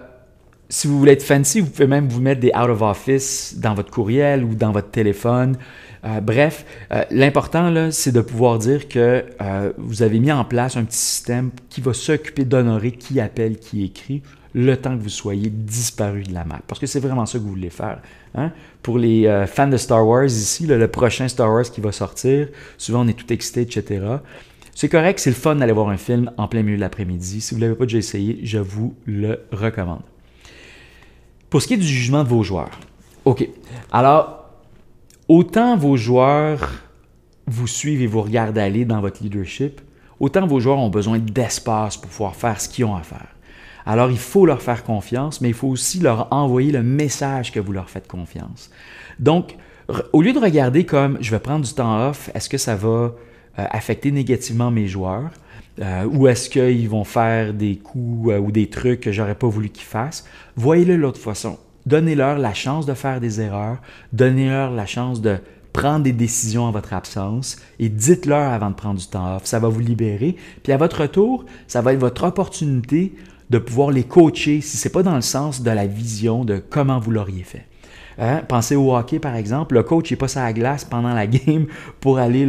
si 0.69 0.87
vous 0.87 0.99
voulez 0.99 1.13
être 1.13 1.23
fancy, 1.23 1.61
vous 1.61 1.71
pouvez 1.71 1.87
même 1.87 2.09
vous 2.09 2.21
mettre 2.21 2.41
des 2.41 2.51
out 2.57 2.69
of 2.69 2.83
office 2.83 3.57
dans 3.59 3.75
votre 3.75 3.91
courriel 3.91 4.43
ou 4.43 4.55
dans 4.55 4.73
votre 4.73 4.91
téléphone. 4.91 5.57
Euh, 6.05 6.21
bref, 6.21 6.65
euh, 6.93 7.05
l'important, 7.11 7.91
c'est 7.91 8.13
de 8.13 8.21
pouvoir 8.21 8.59
dire 8.59 8.89
que 8.89 9.25
euh, 9.41 9.73
vous 9.79 10.03
avez 10.03 10.19
mis 10.19 10.33
en 10.33 10.45
place 10.45 10.77
un 10.77 10.85
petit 10.85 10.99
système 10.99 11.51
qui 11.69 11.81
va 11.81 11.93
s'occuper 11.93 12.45
d'honorer 12.45 12.93
qui 12.93 13.21
appelle, 13.21 13.59
qui 13.59 13.85
écrit, 13.85 14.23
le 14.55 14.77
temps 14.77 14.97
que 14.97 15.03
vous 15.03 15.09
soyez 15.09 15.49
disparu 15.49 16.25
de 16.25 16.35
la 16.35 16.45
map. 16.45 16.61
Parce 16.67 16.81
que 16.81 16.87
c'est 16.87 17.01
vraiment 17.01 17.25
ça 17.25 17.39
que 17.39 17.45
vous 17.45 17.51
voulez 17.51 17.71
faire. 17.71 18.01
Hein? 18.35 18.53
Pour 18.83 18.99
les 18.99 19.47
fans 19.47 19.69
de 19.69 19.79
Star 19.79 20.07
Wars 20.07 20.27
ici, 20.27 20.67
le 20.67 20.89
prochain 20.89 21.27
Star 21.29 21.51
Wars 21.51 21.63
qui 21.63 21.81
va 21.81 21.91
sortir, 21.91 22.49
souvent 22.77 23.01
on 23.05 23.09
est 23.09 23.15
tout 23.15 23.33
excité, 23.33 23.63
etc. 23.63 24.05
C'est 24.75 24.91
correct, 24.91 25.21
c'est 25.21 25.31
le 25.31 25.37
fun 25.37 25.57
d'aller 25.57 25.73
voir 25.73 25.89
un 25.89 25.97
film 25.97 26.31
en 26.37 26.49
plein 26.49 26.63
milieu 26.63 26.77
de 26.77 26.83
l'après-midi. 26.83 27.41
Si 27.41 27.55
vous 27.55 27.61
ne 27.61 27.67
l'avez 27.67 27.77
pas 27.77 27.85
déjà 27.85 27.99
essayé, 27.99 28.41
je 28.43 28.59
vous 28.59 28.95
le 29.07 29.41
recommande. 29.53 30.03
Pour 31.49 31.63
ce 31.63 31.69
qui 31.69 31.75
est 31.75 31.79
du 31.79 31.87
jugement 31.87 32.25
de 32.25 32.29
vos 32.29 32.43
joueurs, 32.43 32.79
OK. 33.25 33.49
Alors, 33.91 34.42
autant 35.29 35.77
vos 35.77 35.97
joueurs 35.97 36.73
vous 37.47 37.67
suivent 37.67 38.03
et 38.03 38.07
vous 38.07 38.23
regardent 38.23 38.59
aller 38.59 38.85
dans 38.85 39.01
votre 39.01 39.23
leadership, 39.23 39.81
autant 40.21 40.47
vos 40.47 40.61
joueurs 40.61 40.79
ont 40.79 40.91
besoin 40.91 41.19
d'espace 41.19 41.97
pour 41.97 42.11
pouvoir 42.11 42.37
faire 42.37 42.61
ce 42.61 42.69
qu'ils 42.69 42.85
ont 42.85 42.97
à 42.97 43.03
faire. 43.03 43.29
Alors, 43.85 44.11
il 44.11 44.19
faut 44.19 44.47
leur 44.47 44.63
faire 44.63 44.85
confiance, 44.85 45.41
mais 45.41 45.49
il 45.49 45.55
faut 45.55 45.69
aussi 45.69 45.99
leur 45.99 46.33
envoyer 46.33 46.71
le 46.71 46.83
message 46.83 47.51
que 47.51 47.59
vous 47.59 47.73
leur 47.73 47.91
faites 47.91 48.07
confiance. 48.07 48.71
Donc, 49.19 49.57
au 50.13 50.23
lieu 50.23 50.33
de 50.33 50.39
regarder 50.39 50.85
comme 50.85 51.19
je 51.21 51.31
vais 51.31 51.41
prendre 51.41 51.65
du 51.65 51.73
temps 51.73 52.09
off, 52.09 52.31
est-ce 52.35 52.49
que 52.49 52.59
ça 52.59 52.77
va 52.77 52.89
euh, 52.89 53.13
affecter 53.57 54.13
négativement 54.13 54.71
mes 54.71 54.87
joueurs? 54.87 55.31
Euh, 55.81 56.05
ou 56.05 56.29
est-ce 56.29 56.51
qu'ils 56.51 56.89
vont 56.89 57.05
faire 57.05 57.55
des 57.55 57.77
coups 57.77 58.33
euh, 58.33 58.39
ou 58.39 58.53
des 58.53 58.69
trucs 58.69 59.01
que 59.01 59.11
j'aurais 59.11 59.35
pas 59.35 59.49
voulu 59.49 59.71
qu'ils 59.71 59.87
fassent? 59.87 60.25
Voyez-le 60.55 60.97
l'autre 60.97 61.21
façon. 61.21 61.59
Donnez-leur 61.87 62.39
la 62.39 62.55
chance 62.55 62.87
de 62.87 62.95
faire 62.95 63.21
des 63.21 63.41
erreurs, 63.41 63.79
donnez-leur 64.13 64.71
la 64.71 64.87
chance 64.87 65.21
de 65.21 65.39
prendre 65.73 66.05
des 66.05 66.13
décisions 66.13 66.65
en 66.65 66.71
votre 66.71 66.93
absence 66.93 67.57
et 67.79 67.89
dites-leur 67.89 68.53
avant 68.53 68.71
de 68.71 68.75
prendre 68.75 69.01
du 69.01 69.07
temps 69.07 69.37
off. 69.37 69.47
Ça 69.47 69.59
va 69.59 69.69
vous 69.69 69.81
libérer. 69.81 70.37
Puis 70.63 70.73
à 70.73 70.77
votre 70.77 71.03
retour, 71.03 71.45
ça 71.67 71.81
va 71.81 71.95
être 71.95 72.01
votre 72.01 72.25
opportunité 72.25 73.15
de 73.51 73.59
pouvoir 73.59 73.91
les 73.91 74.05
coacher 74.05 74.61
si 74.61 74.77
ce 74.77 74.89
n'est 74.89 74.93
pas 74.93 75.03
dans 75.03 75.15
le 75.15 75.23
sens 75.23 75.63
de 75.63 75.71
la 75.71 75.87
vision 75.87 76.45
de 76.45 76.59
comment 76.59 76.99
vous 76.99 77.11
l'auriez 77.11 77.43
fait. 77.43 77.67
Hein? 78.19 78.43
Pensez 78.49 78.77
au 78.77 78.95
hockey, 78.95 79.19
par 79.19 79.37
exemple. 79.37 79.75
Le 79.75 79.83
coach 79.83 80.11
n'est 80.11 80.17
pas 80.17 80.39
à 80.39 80.45
la 80.45 80.53
glace 80.53 80.85
pendant 80.85 81.15
la 81.15 81.27
game 81.29 81.67
pour 82.01 82.19
aller 82.19 82.49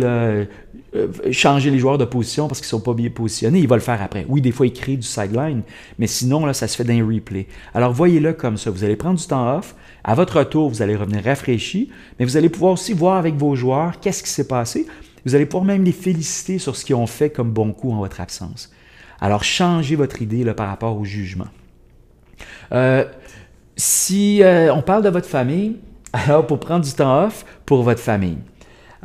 euh, 0.96 1.08
changer 1.32 1.72
les 1.72 1.80
joueurs 1.80 1.98
de 1.98 2.06
position 2.06 2.48
parce 2.48 2.60
qu'ils 2.60 2.68
sont 2.68 2.80
pas 2.80 2.94
bien 2.94 3.10
positionnés, 3.10 3.60
il 3.60 3.68
va 3.68 3.76
le 3.76 3.82
faire 3.82 4.02
après. 4.02 4.26
Oui, 4.30 4.42
des 4.42 4.52
fois, 4.52 4.68
il 4.68 4.74
crée 4.74 4.96
du 4.96 5.08
sideline, 5.08 5.64
mais 5.98 6.08
sinon, 6.08 6.46
là, 6.46 6.54
ça 6.54 6.68
se 6.68 6.76
fait 6.76 6.84
d'un 6.84 7.06
replay. 7.06 7.48
Alors, 7.74 7.94
voyez-le 7.94 8.34
comme 8.34 8.58
ça. 8.58 8.70
Vous 8.70 8.84
allez 8.84 8.96
prendre 8.96 9.20
du 9.20 9.26
temps 9.26 9.58
off. 9.58 9.76
À 10.04 10.16
votre 10.16 10.38
retour, 10.38 10.70
vous 10.70 10.82
allez 10.82 10.96
revenir 10.96 11.24
rafraîchi, 11.24 11.90
mais 12.20 12.26
vous 12.26 12.38
allez 12.38 12.50
pouvoir 12.50 12.74
aussi 12.74 12.94
voir 12.94 13.18
avec 13.18 13.36
vos 13.36 13.56
joueurs 13.56 14.00
qu'est-ce 14.00 14.22
qui 14.22 14.30
s'est 14.30 14.48
passé. 14.48 14.86
Vous 15.26 15.34
allez 15.34 15.46
pouvoir 15.46 15.66
même 15.66 15.84
les 15.84 15.94
féliciter 15.94 16.60
sur 16.60 16.76
ce 16.76 16.86
qu'ils 16.86 16.96
ont 16.96 17.08
fait 17.08 17.30
comme 17.30 17.52
bon 17.52 17.72
coup 17.72 17.92
en 17.92 17.98
votre 17.98 18.22
absence. 18.22 18.72
Alors, 19.20 19.44
changez 19.44 19.96
votre 19.96 20.22
idée 20.22 20.44
par 20.54 20.68
rapport 20.68 20.98
au 20.98 21.06
jugement. 21.06 21.48
Euh, 22.72 23.06
si 23.76 24.44
euh, 24.44 24.74
on 24.74 24.82
parle 24.82 25.04
de 25.04 25.10
votre 25.10 25.28
famille, 25.28 25.78
alors 26.14 26.46
pour 26.46 26.60
prendre 26.60 26.86
du 26.86 26.92
temps 26.94 27.26
off 27.26 27.46
pour 27.66 27.84
votre 27.84 28.02
famille. 28.02 28.38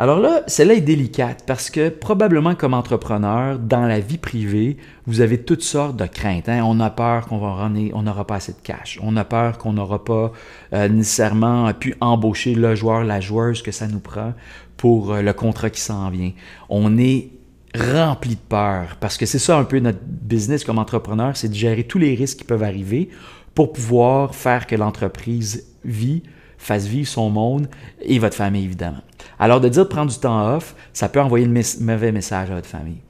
Alors 0.01 0.21
là, 0.21 0.43
celle-là 0.47 0.75
est 0.75 0.81
délicate 0.81 1.43
parce 1.45 1.71
que 1.71 1.89
probablement 1.89 2.55
comme 2.55 2.73
entrepreneur, 2.73 3.59
dans 3.59 3.85
la 3.85 3.99
vie 3.99 4.17
privée, 4.17 4.77
vous 5.09 5.21
avez 5.23 5.39
toutes 5.39 5.65
sortes 5.65 5.97
de 5.97 6.07
craintes. 6.07 6.49
Hein. 6.49 6.63
On 6.65 6.79
a 6.79 6.89
peur 6.89 7.27
qu'on 7.27 7.39
va 7.39 7.69
on 7.95 8.03
n'aura 8.03 8.25
pas 8.25 8.37
assez 8.37 8.53
de 8.53 8.61
cash. 8.63 9.01
On 9.03 9.17
a 9.17 9.25
peur 9.25 9.59
qu'on 9.59 9.73
n'aura 9.73 10.05
pas 10.05 10.31
euh, 10.73 10.89
nécessairement 10.89 11.73
pu 11.75 11.97
embaucher 12.01 12.55
le 12.55 12.77
joueur, 12.77 13.03
la 13.03 13.21
joueuse 13.21 13.61
que 13.61 13.73
ça 13.73 13.89
nous 13.89 13.99
prend 13.99 14.35
pour 14.77 15.15
euh, 15.15 15.21
le 15.21 15.33
contrat 15.33 15.69
qui 15.69 15.81
s'en 15.81 16.09
vient. 16.11 16.31
On 16.69 16.97
est 16.97 17.31
rempli 17.75 18.37
de 18.37 18.41
peur 18.49 18.99
parce 19.01 19.17
que 19.17 19.27
c'est 19.27 19.41
ça 19.41 19.59
un 19.59 19.65
peu 19.65 19.81
notre 19.81 19.99
business 20.01 20.63
comme 20.63 20.79
entrepreneur, 20.79 21.37
c'est 21.37 21.49
de 21.49 21.55
gérer 21.55 21.83
tous 21.83 21.99
les 21.99 22.15
risques 22.15 22.39
qui 22.39 22.45
peuvent 22.45 22.63
arriver 22.63 23.11
pour 23.55 23.73
pouvoir 23.73 24.35
faire 24.35 24.67
que 24.67 24.77
l'entreprise 24.77 25.67
vit, 25.85 26.23
fasse 26.59 26.87
vivre 26.87 27.09
son 27.09 27.31
monde 27.31 27.69
et 28.03 28.19
votre 28.19 28.37
famille, 28.37 28.65
évidemment. 28.65 29.03
Alors, 29.39 29.61
de 29.61 29.69
dire 29.69 29.89
prendre 29.89 30.11
du 30.11 30.19
temps 30.19 30.57
off, 30.57 30.75
ça 30.93 31.09
peut 31.09 31.21
envoyer 31.21 31.47
le 31.47 31.63
mauvais 31.81 32.13
message 32.13 32.51
à 32.51 32.55
votre 32.55 32.67
famille. 32.67 33.01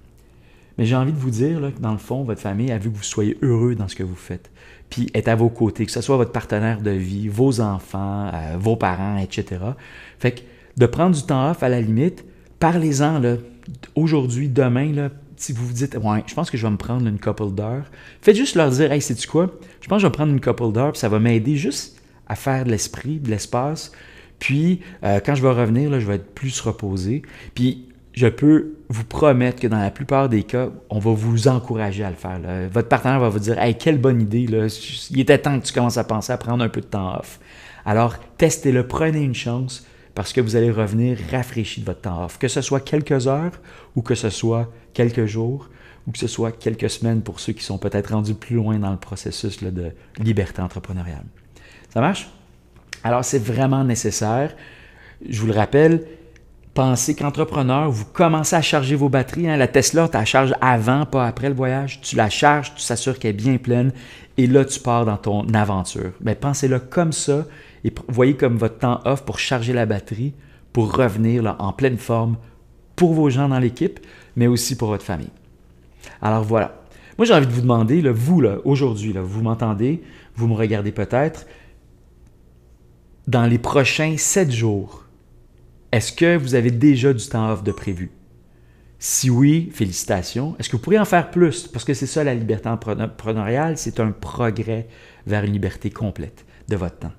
Mais 0.76 0.84
j'ai 0.84 0.94
envie 0.94 1.12
de 1.12 1.18
vous 1.18 1.30
dire 1.30 1.72
que 1.74 1.80
dans 1.80 1.92
le 1.92 1.98
fond, 1.98 2.22
votre 2.22 2.40
famille 2.40 2.70
a 2.70 2.78
vu 2.78 2.90
que 2.90 2.96
vous 2.96 3.02
soyez 3.02 3.36
heureux 3.42 3.74
dans 3.74 3.88
ce 3.88 3.96
que 3.96 4.04
vous 4.04 4.14
faites, 4.14 4.50
puis 4.90 5.10
est 5.12 5.26
à 5.26 5.34
vos 5.34 5.48
côtés, 5.48 5.84
que 5.84 5.92
ce 5.92 6.00
soit 6.00 6.16
votre 6.16 6.30
partenaire 6.30 6.80
de 6.80 6.92
vie, 6.92 7.28
vos 7.28 7.60
enfants, 7.60 8.30
euh, 8.32 8.56
vos 8.58 8.76
parents, 8.76 9.18
etc. 9.18 9.60
Fait 10.18 10.32
que 10.32 10.40
de 10.76 10.86
prendre 10.86 11.16
du 11.16 11.22
temps 11.22 11.50
off, 11.50 11.62
à 11.64 11.68
la 11.68 11.80
limite, 11.80 12.24
parlez-en 12.60 13.20
aujourd'hui, 13.96 14.48
demain, 14.48 15.08
si 15.38 15.52
vous 15.52 15.66
vous 15.66 15.72
dites, 15.72 15.96
ouais, 15.96 16.24
je 16.26 16.34
pense 16.34 16.50
que 16.50 16.56
je 16.56 16.66
vais 16.66 16.70
me 16.70 16.76
prendre 16.76 17.06
une 17.06 17.18
couple 17.18 17.50
d'heures, 17.50 17.84
faites 18.20 18.36
juste 18.36 18.54
leur 18.54 18.70
dire, 18.70 18.92
hey, 18.92 19.00
sais-tu 19.00 19.26
quoi? 19.26 19.50
Je 19.80 19.88
pense 19.88 19.98
que 19.98 20.02
je 20.02 20.06
vais 20.06 20.12
prendre 20.12 20.32
une 20.32 20.40
couple 20.40 20.72
d'heures, 20.72 20.96
ça 20.96 21.08
va 21.08 21.18
m'aider 21.18 21.56
juste 21.56 22.00
à 22.26 22.34
faire 22.34 22.64
de 22.64 22.70
l'esprit, 22.70 23.18
de 23.18 23.30
l'espace, 23.30 23.92
puis, 24.38 24.80
euh, 25.04 25.20
quand 25.24 25.34
je 25.34 25.42
vais 25.42 25.50
revenir, 25.50 25.90
là, 25.90 26.00
je 26.00 26.06
vais 26.06 26.16
être 26.16 26.34
plus 26.34 26.60
reposé. 26.60 27.22
Puis, 27.54 27.88
je 28.12 28.26
peux 28.26 28.74
vous 28.88 29.04
promettre 29.04 29.60
que 29.60 29.66
dans 29.66 29.78
la 29.78 29.90
plupart 29.90 30.28
des 30.28 30.42
cas, 30.42 30.70
on 30.90 30.98
va 30.98 31.12
vous 31.12 31.48
encourager 31.48 32.04
à 32.04 32.10
le 32.10 32.16
faire. 32.16 32.40
Votre 32.72 32.88
partenaire 32.88 33.20
va 33.20 33.28
vous 33.28 33.38
dire 33.38 33.58
Hey, 33.58 33.76
quelle 33.76 33.98
bonne 33.98 34.20
idée, 34.20 34.46
là. 34.46 34.66
il 35.10 35.20
était 35.20 35.38
temps 35.38 35.58
que 35.58 35.66
tu 35.66 35.72
commences 35.72 35.98
à 35.98 36.04
penser 36.04 36.32
à 36.32 36.36
prendre 36.36 36.64
un 36.64 36.68
peu 36.68 36.80
de 36.80 36.86
temps 36.86 37.16
off. 37.16 37.38
Alors, 37.84 38.16
testez-le, 38.38 38.86
prenez 38.86 39.20
une 39.20 39.34
chance 39.34 39.86
parce 40.18 40.32
que 40.32 40.40
vous 40.40 40.56
allez 40.56 40.72
revenir 40.72 41.16
rafraîchi 41.30 41.80
de 41.80 41.86
votre 41.86 42.00
temps 42.00 42.24
off. 42.24 42.38
Que 42.38 42.48
ce 42.48 42.60
soit 42.60 42.80
quelques 42.80 43.28
heures 43.28 43.52
ou 43.94 44.02
que 44.02 44.16
ce 44.16 44.30
soit 44.30 44.68
quelques 44.92 45.26
jours 45.26 45.68
ou 46.08 46.10
que 46.10 46.18
ce 46.18 46.26
soit 46.26 46.50
quelques 46.50 46.90
semaines 46.90 47.22
pour 47.22 47.38
ceux 47.38 47.52
qui 47.52 47.62
sont 47.62 47.78
peut-être 47.78 48.12
rendus 48.12 48.34
plus 48.34 48.56
loin 48.56 48.80
dans 48.80 48.90
le 48.90 48.96
processus 48.96 49.62
de 49.62 49.92
liberté 50.18 50.60
entrepreneuriale. 50.60 51.22
Ça 51.94 52.00
marche? 52.00 52.28
Alors, 53.04 53.24
c'est 53.24 53.38
vraiment 53.38 53.84
nécessaire. 53.84 54.56
Je 55.24 55.40
vous 55.40 55.46
le 55.46 55.52
rappelle, 55.52 56.02
pensez 56.74 57.14
qu'entrepreneur, 57.14 57.88
vous 57.88 58.06
commencez 58.06 58.56
à 58.56 58.60
charger 58.60 58.96
vos 58.96 59.08
batteries. 59.08 59.48
Hein. 59.48 59.56
La 59.56 59.68
Tesla, 59.68 60.08
tu 60.08 60.16
la 60.16 60.24
charges 60.24 60.54
avant, 60.60 61.06
pas 61.06 61.28
après 61.28 61.48
le 61.48 61.54
voyage. 61.54 62.00
Tu 62.00 62.16
la 62.16 62.28
charges, 62.28 62.74
tu 62.74 62.82
s'assures 62.82 63.20
qu'elle 63.20 63.30
est 63.30 63.34
bien 63.34 63.56
pleine 63.56 63.92
et 64.36 64.48
là, 64.48 64.64
tu 64.64 64.80
pars 64.80 65.04
dans 65.04 65.16
ton 65.16 65.46
aventure. 65.54 66.10
Mais 66.20 66.34
pensez-le 66.34 66.80
comme 66.80 67.12
ça 67.12 67.46
et 67.84 67.92
voyez 68.08 68.34
comme 68.34 68.56
votre 68.56 68.78
temps 68.78 69.00
off 69.04 69.24
pour 69.24 69.38
charger 69.38 69.72
la 69.72 69.86
batterie, 69.86 70.34
pour 70.72 70.94
revenir 70.94 71.56
en 71.58 71.72
pleine 71.72 71.98
forme 71.98 72.36
pour 72.96 73.14
vos 73.14 73.30
gens 73.30 73.48
dans 73.48 73.58
l'équipe, 73.58 74.00
mais 74.36 74.48
aussi 74.48 74.76
pour 74.76 74.88
votre 74.88 75.04
famille. 75.04 75.30
Alors 76.20 76.42
voilà. 76.42 76.82
Moi, 77.16 77.26
j'ai 77.26 77.34
envie 77.34 77.46
de 77.46 77.52
vous 77.52 77.60
demander, 77.60 78.00
là, 78.00 78.12
vous, 78.12 78.40
là, 78.40 78.58
aujourd'hui, 78.64 79.12
là, 79.12 79.22
vous 79.22 79.42
m'entendez, 79.42 80.02
vous 80.36 80.46
me 80.46 80.54
regardez 80.54 80.92
peut-être, 80.92 81.46
dans 83.26 83.46
les 83.46 83.58
prochains 83.58 84.16
sept 84.16 84.50
jours, 84.50 85.04
est-ce 85.90 86.12
que 86.12 86.36
vous 86.36 86.54
avez 86.54 86.70
déjà 86.70 87.12
du 87.12 87.26
temps 87.26 87.50
off 87.50 87.62
de 87.62 87.72
prévu? 87.72 88.10
Si 88.98 89.30
oui, 89.30 89.70
félicitations. 89.72 90.56
Est-ce 90.58 90.68
que 90.68 90.76
vous 90.76 90.82
pourriez 90.82 90.98
en 90.98 91.04
faire 91.04 91.30
plus? 91.30 91.68
Parce 91.68 91.84
que 91.84 91.94
c'est 91.94 92.06
ça 92.06 92.24
la 92.24 92.34
liberté 92.34 92.68
entrepreneuriale, 92.68 93.78
c'est 93.78 94.00
un 94.00 94.10
progrès 94.10 94.88
vers 95.26 95.44
une 95.44 95.52
liberté 95.52 95.90
complète 95.90 96.44
de 96.68 96.76
votre 96.76 96.98
temps. 96.98 97.12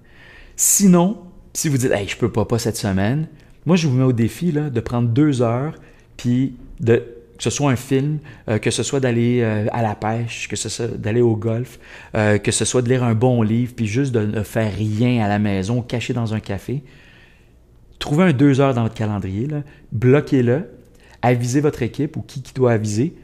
Sinon, 0.62 1.20
si 1.54 1.70
vous 1.70 1.78
dites 1.78 1.92
hey, 1.94 2.06
je 2.06 2.18
peux 2.18 2.30
pas, 2.30 2.44
pas 2.44 2.60
cette 2.60 2.76
semaine, 2.76 3.30
moi 3.66 3.78
je 3.78 3.88
vous 3.88 3.96
mets 3.96 4.04
au 4.04 4.12
défi 4.12 4.52
là, 4.52 4.70
de 4.70 4.80
prendre 4.82 5.08
deux 5.08 5.42
heures, 5.42 5.74
puis 6.18 6.58
de 6.82 7.02
que 7.38 7.44
ce 7.44 7.50
soit 7.50 7.72
un 7.72 7.78
film, 7.78 8.20
euh, 8.50 8.58
que 8.58 8.70
ce 8.70 8.84
soit 8.84 9.00
d'aller 9.00 9.40
euh, 9.42 9.68
à 9.72 9.82
la 9.82 9.96
pêche, 9.96 10.50
que 10.50 10.58
ce 10.58 10.68
soit 10.68 10.88
d'aller 10.88 11.22
au 11.22 11.38
golf, 11.38 11.80
euh, 12.14 12.40
que 12.40 12.52
ce 12.52 12.66
soit 12.66 12.82
de 12.82 12.90
lire 12.90 13.06
un 13.06 13.16
bon 13.16 13.42
livre, 13.42 13.72
puis 13.74 13.88
juste 13.88 14.12
de 14.12 14.20
ne 14.20 14.44
faire 14.44 14.76
rien 14.76 15.24
à 15.24 15.30
la 15.30 15.40
maison, 15.40 15.82
caché 15.82 16.12
dans 16.12 16.34
un 16.34 16.42
café. 16.42 16.84
Trouvez 17.98 18.26
un 18.26 18.34
deux 18.34 18.60
heures 18.60 18.74
dans 18.74 18.84
votre 18.84 18.96
calendrier, 18.96 19.48
bloquez-le, 19.94 20.70
avisez 21.22 21.62
votre 21.62 21.84
équipe 21.84 22.18
ou 22.18 22.22
qui, 22.22 22.42
qui 22.42 22.54
doit 22.54 22.74
aviser, 22.74 23.16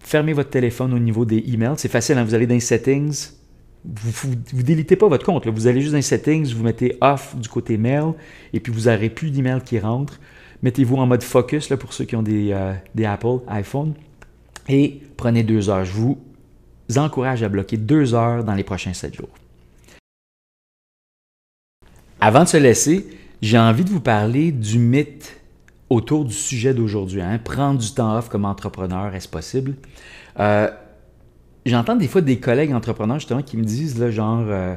fermez 0.00 0.32
votre 0.32 0.50
téléphone 0.50 0.92
au 0.92 0.98
niveau 0.98 1.24
des 1.24 1.44
emails. 1.46 1.74
C'est 1.76 1.86
facile, 1.92 2.18
hein, 2.18 2.24
vous 2.24 2.34
allez 2.34 2.48
dans 2.48 2.54
les 2.54 2.60
settings, 2.60 3.30
vous 3.84 4.30
ne 4.52 4.62
délitez 4.62 4.96
pas 4.96 5.08
votre 5.08 5.24
compte, 5.26 5.46
vous 5.46 5.66
allez 5.66 5.80
juste 5.80 5.92
dans 5.92 5.98
les 5.98 6.02
settings, 6.02 6.52
vous 6.54 6.62
mettez 6.62 6.96
off 7.00 7.34
du 7.36 7.48
côté 7.48 7.76
mail, 7.76 8.12
et 8.52 8.60
puis 8.60 8.72
vous 8.72 8.82
n'aurez 8.82 9.10
plus 9.10 9.30
d'emails 9.30 9.62
qui 9.62 9.78
rentrent 9.78 10.20
mettez-vous 10.62 10.96
en 10.96 11.06
mode 11.06 11.22
focus 11.22 11.68
pour 11.78 11.92
ceux 11.92 12.04
qui 12.04 12.16
ont 12.16 12.22
des, 12.22 12.52
euh, 12.52 12.72
des 12.94 13.04
Apple 13.04 13.38
iPhone 13.48 13.94
et 14.68 15.00
prenez 15.16 15.42
deux 15.42 15.68
heures. 15.68 15.84
Je 15.84 15.92
vous 15.92 16.18
encourage 16.96 17.42
à 17.42 17.48
bloquer 17.48 17.76
deux 17.76 18.14
heures 18.14 18.44
dans 18.44 18.54
les 18.54 18.64
prochains 18.64 18.94
sept 18.94 19.14
jours. 19.14 19.30
Avant 22.20 22.44
de 22.44 22.48
se 22.48 22.56
laisser, 22.56 23.06
j'ai 23.40 23.58
envie 23.58 23.84
de 23.84 23.90
vous 23.90 24.00
parler 24.00 24.52
du 24.52 24.78
mythe 24.78 25.40
autour 25.90 26.24
du 26.24 26.32
sujet 26.32 26.72
d'aujourd'hui. 26.72 27.20
Hein. 27.20 27.38
Prendre 27.38 27.80
du 27.80 27.92
temps 27.92 28.16
off 28.16 28.28
comme 28.28 28.44
entrepreneur, 28.44 29.12
est-ce 29.14 29.28
possible? 29.28 29.74
Euh, 30.38 30.70
j'entends 31.66 31.96
des 31.96 32.08
fois 32.08 32.20
des 32.20 32.38
collègues 32.38 32.72
entrepreneurs 32.72 33.18
justement 33.18 33.42
qui 33.42 33.56
me 33.56 33.64
disent 33.64 33.98
là, 33.98 34.10
genre 34.10 34.44
euh, 34.48 34.74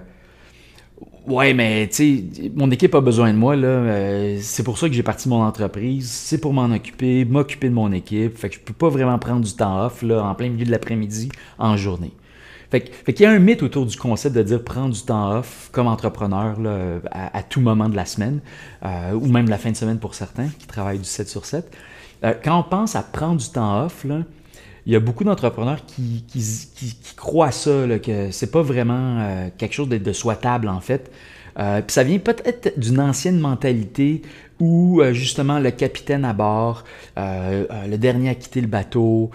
Ouais, 1.27 1.55
mais 1.55 1.87
tu 1.87 1.95
sais, 1.95 2.51
mon 2.55 2.69
équipe 2.69 2.93
a 2.93 3.01
besoin 3.01 3.33
de 3.33 3.37
moi, 3.37 3.55
là. 3.55 3.67
Euh, 3.67 4.37
c'est 4.41 4.61
pour 4.61 4.77
ça 4.77 4.87
que 4.87 4.93
j'ai 4.93 5.01
parti 5.01 5.27
mon 5.27 5.41
entreprise. 5.41 6.07
C'est 6.07 6.37
pour 6.37 6.53
m'en 6.53 6.65
occuper, 6.65 7.25
m'occuper 7.25 7.69
de 7.69 7.73
mon 7.73 7.91
équipe. 7.91 8.37
Fait 8.37 8.49
que 8.49 8.55
je 8.55 8.59
peux 8.59 8.73
pas 8.73 8.89
vraiment 8.89 9.17
prendre 9.17 9.43
du 9.43 9.51
temps 9.53 9.83
off, 9.83 10.03
là, 10.03 10.23
en 10.23 10.35
plein 10.35 10.49
milieu 10.49 10.65
de 10.65 10.71
l'après-midi, 10.71 11.29
en 11.57 11.77
journée. 11.77 12.11
Fait, 12.69 12.81
qu'il 13.13 13.21
y 13.21 13.25
a 13.25 13.31
un 13.31 13.39
mythe 13.39 13.63
autour 13.63 13.85
du 13.85 13.97
concept 13.97 14.35
de 14.35 14.43
dire 14.43 14.63
prendre 14.63 14.93
du 14.93 15.01
temps 15.01 15.37
off 15.37 15.69
comme 15.71 15.87
entrepreneur 15.87 16.59
là, 16.59 16.99
à, 17.11 17.41
tout 17.41 17.61
moment 17.61 17.89
de 17.89 17.95
la 17.95 18.05
semaine, 18.05 18.41
euh, 18.83 19.13
ou 19.13 19.27
même 19.27 19.49
la 19.49 19.57
fin 19.57 19.71
de 19.71 19.77
semaine 19.77 19.99
pour 19.99 20.13
certains 20.13 20.49
qui 20.59 20.67
travaillent 20.67 20.99
du 20.99 21.05
7 21.05 21.27
sur 21.29 21.45
7. 21.45 21.71
Euh, 22.23 22.33
quand 22.43 22.59
on 22.59 22.63
pense 22.63 22.95
à 22.95 23.03
prendre 23.03 23.37
du 23.37 23.49
temps 23.49 23.85
off, 23.85 24.03
là, 24.03 24.21
il 24.85 24.93
y 24.93 24.95
a 24.95 24.99
beaucoup 24.99 25.23
d'entrepreneurs 25.23 25.79
qui, 25.85 26.23
croient 27.15 27.51
ça, 27.51 27.87
là, 27.87 27.97
que 27.99 28.29
c'est 28.31 28.51
pas 28.51 28.61
vraiment 28.61 29.19
euh, 29.19 29.47
quelque 29.57 29.73
chose 29.73 29.89
de, 29.89 30.13
souhaitable 30.13 30.67
en 30.67 30.79
fait. 30.79 31.11
Euh, 31.57 31.81
puis 31.81 31.93
ça 31.93 32.03
vient 32.03 32.19
peut-être 32.19 32.77
d'une 32.77 32.99
ancienne 32.99 33.39
mentalité 33.39 34.21
où 34.59 35.01
euh, 35.01 35.13
justement 35.13 35.57
le 35.57 35.71
capitaine 35.71 36.23
à 36.25 36.33
bord, 36.33 36.83
le 37.17 37.95
dernier 37.95 38.29
à 38.29 38.35
quitter 38.35 38.61
le 38.61 38.67
bateau, 38.67 39.31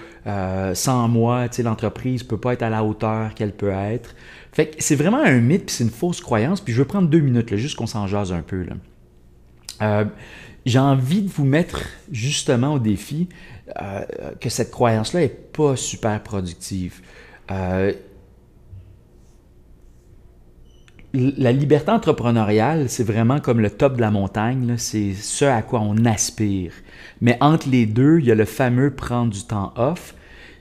sans 0.74 1.08
moi, 1.08 1.46
l'entreprise 1.64 2.22
peut 2.22 2.38
pas 2.38 2.52
être 2.52 2.62
à 2.62 2.70
la 2.70 2.84
hauteur 2.84 3.34
qu'elle 3.34 3.52
peut 3.52 3.72
être. 3.72 4.14
Fait 4.52 4.66
que 4.66 4.76
c'est 4.78 4.96
vraiment 4.96 5.22
un 5.22 5.40
mythe 5.40 5.66
puis 5.66 5.74
c'est 5.74 5.84
une 5.84 5.90
fausse 5.90 6.20
croyance. 6.20 6.60
Puis 6.60 6.72
je 6.72 6.78
veux 6.78 6.84
prendre 6.84 7.08
deux 7.08 7.20
minutes 7.20 7.56
juste 7.56 7.76
qu'on 7.76 7.86
s'en 7.86 8.06
jase 8.06 8.32
un 8.32 8.42
peu. 8.42 8.64
J'ai 10.66 10.78
envie 10.78 11.22
de 11.22 11.30
vous 11.30 11.46
mettre 11.46 11.84
justement 12.12 12.74
au 12.74 12.78
défi 12.78 13.28
euh, 13.80 14.04
que 14.40 14.48
cette 14.48 14.70
croyance-là 14.70 15.20
n'est 15.20 15.28
pas 15.28 15.76
super 15.76 16.22
productive. 16.22 17.00
Euh, 17.50 17.92
la 21.12 21.50
liberté 21.50 21.90
entrepreneuriale, 21.90 22.88
c'est 22.88 23.02
vraiment 23.02 23.40
comme 23.40 23.60
le 23.60 23.70
top 23.70 23.96
de 23.96 24.00
la 24.00 24.10
montagne, 24.12 24.76
c'est 24.76 25.12
ce 25.12 25.44
à 25.44 25.62
quoi 25.62 25.80
on 25.80 26.04
aspire. 26.04 26.72
Mais 27.20 27.36
entre 27.40 27.68
les 27.68 27.86
deux, 27.86 28.20
il 28.20 28.26
y 28.26 28.30
a 28.30 28.36
le 28.36 28.44
fameux 28.44 28.94
prendre 28.94 29.32
du 29.32 29.42
temps 29.42 29.72
off, 29.76 30.14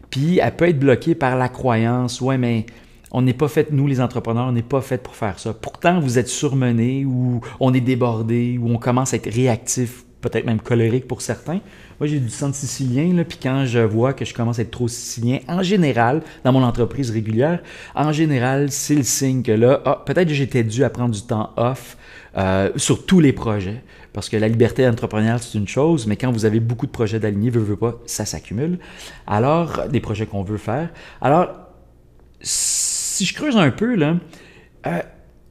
puis 0.10 0.40
elle 0.40 0.56
peut 0.56 0.68
être 0.68 0.80
bloquée 0.80 1.14
par 1.14 1.38
la 1.38 1.50
croyance, 1.50 2.22
ouais, 2.22 2.38
mais 2.38 2.66
On 3.12 3.24
n'est 3.24 3.34
pas 3.34 3.48
fait, 3.48 3.72
nous 3.72 3.88
les 3.88 4.02
entrepreneurs, 4.02 4.48
on 4.48 4.52
n'est 4.52 4.62
pas 4.62 4.82
fait 4.82 5.00
pour 5.02 5.16
faire 5.16 5.40
ça. 5.40 5.54
Pourtant, 5.54 6.00
vous 6.00 6.20
êtes 6.20 6.28
surmené 6.28 7.06
ou 7.06 7.42
on 7.60 7.74
est 7.74 7.82
débordé 7.82 8.60
ou 8.62 8.70
on 8.70 8.78
commence 8.78 9.14
à 9.14 9.18
être 9.18 9.34
réactif, 9.34 10.06
peut-être 10.22 10.46
même 10.46 10.60
colérique 10.60 11.08
pour 11.08 11.22
certains. 11.22 11.60
Moi, 12.00 12.08
j'ai 12.08 12.20
du 12.20 12.30
sang 12.30 12.52
sicilien, 12.54 13.24
puis 13.28 13.38
quand 13.42 13.66
je 13.66 13.80
vois 13.80 14.14
que 14.14 14.26
je 14.26 14.34
commence 14.34 14.60
à 14.60 14.64
être 14.64 14.72
trop 14.72 14.88
sicilien, 14.88 15.40
en 15.48 15.64
général, 15.64 16.22
dans 16.44 16.52
mon 16.52 16.64
entreprise 16.64 17.12
régulière, 17.12 17.62
en 17.96 18.12
général, 18.12 18.72
c'est 18.72 18.96
le 18.96 19.04
signe 19.04 19.44
que 19.44 19.52
là, 19.52 19.82
ah, 19.86 20.04
peut-être 20.06 20.28
que 20.28 20.34
j'étais 20.34 20.64
dû 20.64 20.84
à 20.84 20.90
prendre 20.90 21.14
du 21.14 21.22
temps 21.22 21.52
off 21.58 21.98
euh, 22.38 22.70
sur 22.76 23.06
tous 23.06 23.20
les 23.20 23.34
projets. 23.34 23.82
Parce 24.12 24.28
que 24.28 24.38
la 24.38 24.48
liberté 24.48 24.88
entrepreneuriale, 24.88 25.40
c'est 25.40 25.58
une 25.58 25.68
chose, 25.68 26.08
mais 26.08 26.16
quand 26.16 26.32
vous 26.32 26.46
avez 26.46 26.60
beaucoup 26.60 26.88
de 26.88 26.92
projets 26.92 27.20
d'alignés, 27.20 27.50
veut, 27.50 27.62
veut 27.62 27.78
pas, 27.78 28.00
ça 28.06 28.26
s'accumule. 28.26 28.80
Alors, 29.28 29.88
des 29.90 30.00
projets 30.00 30.26
qu'on 30.26 30.44
veut 30.44 30.58
faire. 30.58 30.90
Alors, 31.22 31.50
si 32.42 33.26
je 33.26 33.34
creuse 33.34 33.56
un 33.56 33.72
peu, 33.72 33.96
là, 33.96 34.16
euh, 34.88 35.02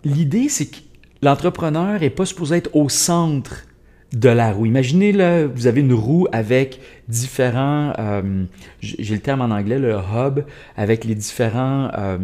l'idée, 0.05 0.49
c'est 0.49 0.67
que 0.67 0.79
l'entrepreneur 1.23 2.01
n'est 2.01 2.11
pas 2.11 2.27
supposé 2.27 2.57
être 2.57 2.75
au 2.75 2.89
centre 2.89 3.68
de 4.13 4.29
la 4.31 4.53
roue. 4.53 4.67
Imaginez, 4.67 5.13
là, 5.13 5.47
vous 5.47 5.67
avez 5.67 5.81
une 5.81 5.93
roue 5.93 6.27
avec 6.33 6.81
différents, 7.09 7.93
euh, 7.99 8.45
j'ai 8.81 9.15
le 9.15 9.21
terme 9.21 9.43
en 9.43 9.51
anglais, 9.55 9.79
le 9.79 9.93
hub, 9.95 10.41
avec 10.77 11.05
les 11.05 11.15
différents 11.15 11.91
euh, 11.97 12.19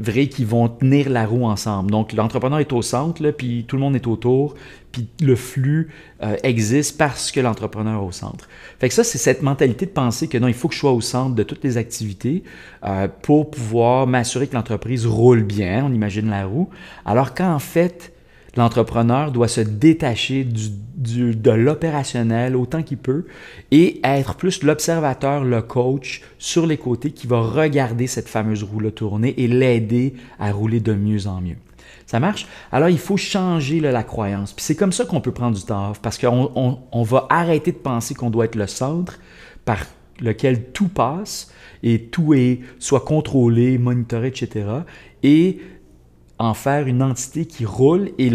vrais 0.00 0.26
qui 0.26 0.44
vont 0.44 0.68
tenir 0.68 1.10
la 1.10 1.24
roue 1.24 1.44
ensemble. 1.44 1.90
Donc, 1.92 2.12
l'entrepreneur 2.12 2.58
est 2.58 2.72
au 2.72 2.82
centre, 2.82 3.22
là, 3.22 3.32
puis 3.32 3.64
tout 3.68 3.76
le 3.76 3.82
monde 3.82 3.94
est 3.94 4.08
autour, 4.08 4.54
puis 4.90 5.08
le 5.20 5.36
flux 5.36 5.90
euh, 6.22 6.36
existe 6.42 6.98
parce 6.98 7.30
que 7.30 7.38
l'entrepreneur 7.38 8.02
est 8.02 8.06
au 8.06 8.12
centre. 8.12 8.48
Fait 8.80 8.88
que 8.88 8.94
ça, 8.94 9.04
c'est 9.04 9.18
cette 9.18 9.42
mentalité 9.42 9.86
de 9.86 9.92
penser 9.92 10.26
que 10.26 10.38
non, 10.38 10.48
il 10.48 10.54
faut 10.54 10.66
que 10.66 10.74
je 10.74 10.80
sois 10.80 10.92
au 10.92 11.00
centre 11.00 11.36
de 11.36 11.42
toutes 11.44 11.62
les 11.62 11.76
activités 11.76 12.42
pour 13.22 13.50
pouvoir 13.50 14.06
m'assurer 14.06 14.46
que 14.46 14.54
l'entreprise 14.54 15.06
roule 15.06 15.42
bien, 15.42 15.86
on 15.86 15.92
imagine 15.92 16.28
la 16.28 16.44
roue, 16.44 16.68
alors 17.06 17.34
qu'en 17.34 17.58
fait, 17.58 18.13
l'entrepreneur 18.56 19.32
doit 19.32 19.48
se 19.48 19.60
détacher 19.60 20.44
du, 20.44 21.34
de 21.34 21.50
l'opérationnel 21.50 22.56
autant 22.56 22.82
qu'il 22.82 22.98
peut 22.98 23.26
et 23.70 24.00
être 24.04 24.34
plus 24.36 24.62
l'observateur, 24.62 25.44
le 25.44 25.62
coach 25.62 26.22
sur 26.38 26.66
les 26.66 26.76
côtés 26.76 27.10
qui 27.10 27.26
va 27.26 27.40
regarder 27.40 28.06
cette 28.06 28.28
fameuse 28.28 28.62
roue 28.62 28.90
tourner 28.90 29.34
et 29.38 29.48
l'aider 29.48 30.14
à 30.38 30.52
rouler 30.52 30.80
de 30.80 30.94
mieux 30.94 31.26
en 31.26 31.40
mieux. 31.40 31.56
Ça 32.06 32.20
marche? 32.20 32.46
Alors, 32.70 32.90
il 32.90 32.98
faut 32.98 33.16
changer 33.16 33.80
la 33.80 34.02
croyance. 34.02 34.52
Puis 34.52 34.64
c'est 34.64 34.76
comme 34.76 34.92
ça 34.92 35.04
qu'on 35.06 35.20
peut 35.20 35.32
prendre 35.32 35.56
du 35.56 35.64
temps 35.64 35.90
off 35.90 36.00
parce 36.00 36.18
qu'on 36.18 36.78
on, 36.92 37.02
va 37.02 37.26
arrêter 37.30 37.72
de 37.72 37.78
penser 37.78 38.14
qu'on 38.14 38.30
doit 38.30 38.44
être 38.44 38.56
le 38.56 38.66
centre 38.66 39.18
par 39.64 39.78
lequel 40.20 40.64
tout 40.72 40.88
passe 40.88 41.50
et 41.82 42.02
tout 42.02 42.34
est 42.34 42.60
soit 42.78 43.00
contrôlé, 43.00 43.78
monitoré, 43.78 44.28
etc. 44.28 44.66
Et 45.22 45.60
en 46.38 46.54
faire 46.54 46.86
une 46.86 47.02
entité 47.02 47.46
qui 47.46 47.64
roule 47.64 48.10
et 48.18 48.30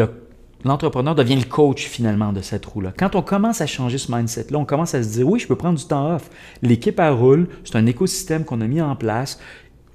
l'entrepreneur 0.63 1.15
devient 1.15 1.35
le 1.35 1.43
coach 1.43 1.85
finalement 1.85 2.33
de 2.33 2.41
cette 2.41 2.65
roue-là. 2.65 2.93
Quand 2.97 3.15
on 3.15 3.21
commence 3.21 3.61
à 3.61 3.67
changer 3.67 3.97
ce 3.97 4.11
mindset-là, 4.11 4.57
on 4.57 4.65
commence 4.65 4.95
à 4.95 5.03
se 5.03 5.09
dire 5.09 5.27
oui, 5.27 5.39
je 5.39 5.47
peux 5.47 5.55
prendre 5.55 5.77
du 5.77 5.85
temps 5.85 6.15
off. 6.15 6.29
L'équipe 6.61 6.99
elle 6.99 7.13
roule, 7.13 7.47
c'est 7.63 7.75
un 7.75 7.85
écosystème 7.85 8.45
qu'on 8.45 8.61
a 8.61 8.67
mis 8.67 8.81
en 8.81 8.95
place. 8.95 9.39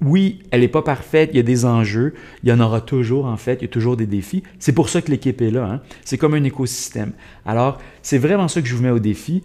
Oui, 0.01 0.39
elle 0.51 0.59
n'est 0.59 0.67
pas 0.67 0.81
parfaite, 0.81 1.29
il 1.33 1.37
y 1.37 1.39
a 1.39 1.43
des 1.43 1.63
enjeux, 1.65 2.13
il 2.43 2.49
y 2.49 2.51
en 2.51 2.59
aura 2.59 2.81
toujours 2.81 3.25
en 3.25 3.37
fait, 3.37 3.55
il 3.55 3.61
y 3.61 3.65
a 3.65 3.69
toujours 3.69 3.95
des 3.95 4.05
défis. 4.05 4.43
C'est 4.59 4.73
pour 4.73 4.89
ça 4.89 5.01
que 5.01 5.09
l'équipe 5.09 5.41
est 5.41 5.51
là. 5.51 5.65
Hein. 5.65 5.81
C'est 6.03 6.17
comme 6.17 6.33
un 6.33 6.43
écosystème. 6.43 7.13
Alors, 7.45 7.77
c'est 8.01 8.17
vraiment 8.17 8.47
ça 8.47 8.61
que 8.61 8.67
je 8.67 8.75
vous 8.75 8.83
mets 8.83 8.89
au 8.89 8.99
défi. 8.99 9.41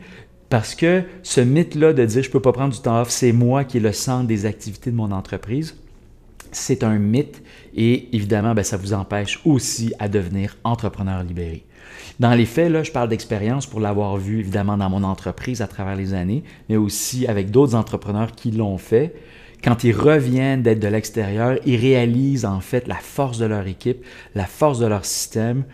Parce 0.50 0.75
que 0.75 1.05
ce 1.23 1.40
mythe-là 1.40 1.93
de 1.93 2.05
dire 2.05 2.23
je 2.25 2.29
ne 2.29 2.33
peux 2.33 2.40
pas 2.40 2.50
prendre 2.50 2.75
du 2.75 2.80
temps 2.80 3.00
off, 3.00 3.08
c'est 3.08 3.30
moi 3.30 3.63
qui 3.63 3.76
est 3.76 3.80
le 3.80 3.93
centre 3.93 4.26
des 4.26 4.47
activités 4.47 4.91
de 4.91 4.97
mon 4.97 5.13
entreprise 5.13 5.76
c'est 6.52 6.84
un 6.84 6.99
mythe 6.99 7.43
et 7.75 8.08
évidemment, 8.15 8.54
ben, 8.54 8.65
ça 8.65 8.76
vous 8.76 8.93
empêche 8.93 9.41
aussi 9.45 9.93
à 9.99 10.08
devenir 10.08 10.56
entrepreneur 10.65 11.23
libéré. 11.23 11.65
Dans 12.19 12.34
les 12.34 12.45
faits, 12.45 12.71
là, 12.71 12.82
je 12.82 12.93
parle 12.93 13.08
d'expérience 13.08 13.67
pour 13.67 13.80
l'avoir 13.80 14.17
vu 14.17 14.41
évidemment 14.41 14.76
dans 14.76 14.91
mon 14.91 15.02
entreprise 15.02 15.63
à 15.63 15.67
travers 15.67 15.97
les 15.97 16.13
années, 16.13 16.45
mais 16.69 16.76
aussi 16.76 17.26
avec 17.26 17.50
d'autres 17.50 17.75
entrepreneurs 17.75 18.32
qui 18.32 18.50
l'ont 18.50 18.78
fait. 18.78 19.15
Quand 19.63 19.84
ils 19.84 19.93
reviennent 19.93 20.63
d'être 20.63 20.80
de 20.80 20.89
l'extérieur, 20.89 21.58
ils 21.67 21.76
réalisent 21.76 22.45
en 22.45 22.60
fait 22.60 22.89
la 22.89 22.97
force 22.97 23.39
de 23.39 23.47
leur 23.47 23.67
équipe, 23.67 24.04
la 24.34 24.47
force 24.47 24.78
de 24.78 24.86
leur 24.86 25.04
système, 25.04 25.65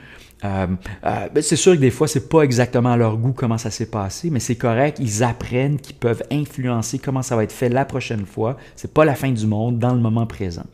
euh, 0.47 0.67
euh, 1.05 1.29
ben, 1.35 1.43
c'est 1.43 1.57
sûr 1.57 1.73
que 1.73 1.81
des 1.81 1.91
fois, 1.91 2.09
c'est 2.09 2.29
pas 2.29 2.43
exactement 2.43 2.93
à 2.93 2.97
leur 2.97 3.17
goût 3.17 3.33
comment 3.33 3.59
ça 3.59 3.71
s'est 3.71 3.91
passé, 3.91 4.31
mais 4.31 4.41
c'est 4.41 4.57
correct. 4.57 4.99
Ils 5.01 5.23
apprennent 5.23 5.79
qu'ils 5.79 5.97
peuvent 5.97 6.23
influencer 6.31 6.99
comment 6.99 7.23
ça 7.23 7.37
va 7.37 7.45
être 7.45 7.53
fait 7.53 7.69
la 7.69 7.85
prochaine 7.85 8.27
fois. 8.27 8.57
C'est 8.77 8.93
pas 8.93 9.05
la 9.05 9.15
fin 9.15 9.31
du 9.31 9.47
monde 9.47 9.79
dans 9.79 9.95
le 9.95 10.01
moment 10.01 10.27
présent. 10.27 10.65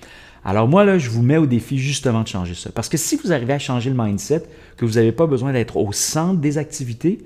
Alors 0.45 0.69
moi, 0.69 0.85
là, 0.85 0.99
je 0.99 1.09
vous 1.09 1.23
mets 1.23 1.37
au 1.37 1.47
défi 1.47 1.79
justement 1.79 2.23
de 2.23 2.29
changer 2.29 2.55
ça. 2.55 2.71
Parce 2.75 2.89
que 2.89 2.97
si 2.97 3.17
vous 3.17 3.33
arrivez 3.33 3.53
à 3.53 3.59
changer 3.59 3.91
le 3.91 3.97
mindset, 3.97 4.43
que 4.77 4.85
vous 4.85 4.95
n'avez 4.95 5.13
pas 5.13 5.27
besoin 5.27 5.53
d'être 5.53 5.77
au 5.77 5.93
centre 5.93 6.41
des 6.41 6.59
activités, 6.59 7.19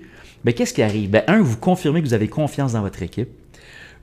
ben, 0.45 0.53
qu'est-ce 0.53 0.75
qui 0.75 0.83
arrive? 0.83 1.11
Ben, 1.11 1.25
un, 1.27 1.41
vous 1.41 1.57
confirmez 1.57 2.03
que 2.03 2.07
vous 2.07 2.15
avez 2.15 2.29
confiance 2.29 2.75
dans 2.75 2.83
votre 2.83 3.03
équipe. 3.03 3.31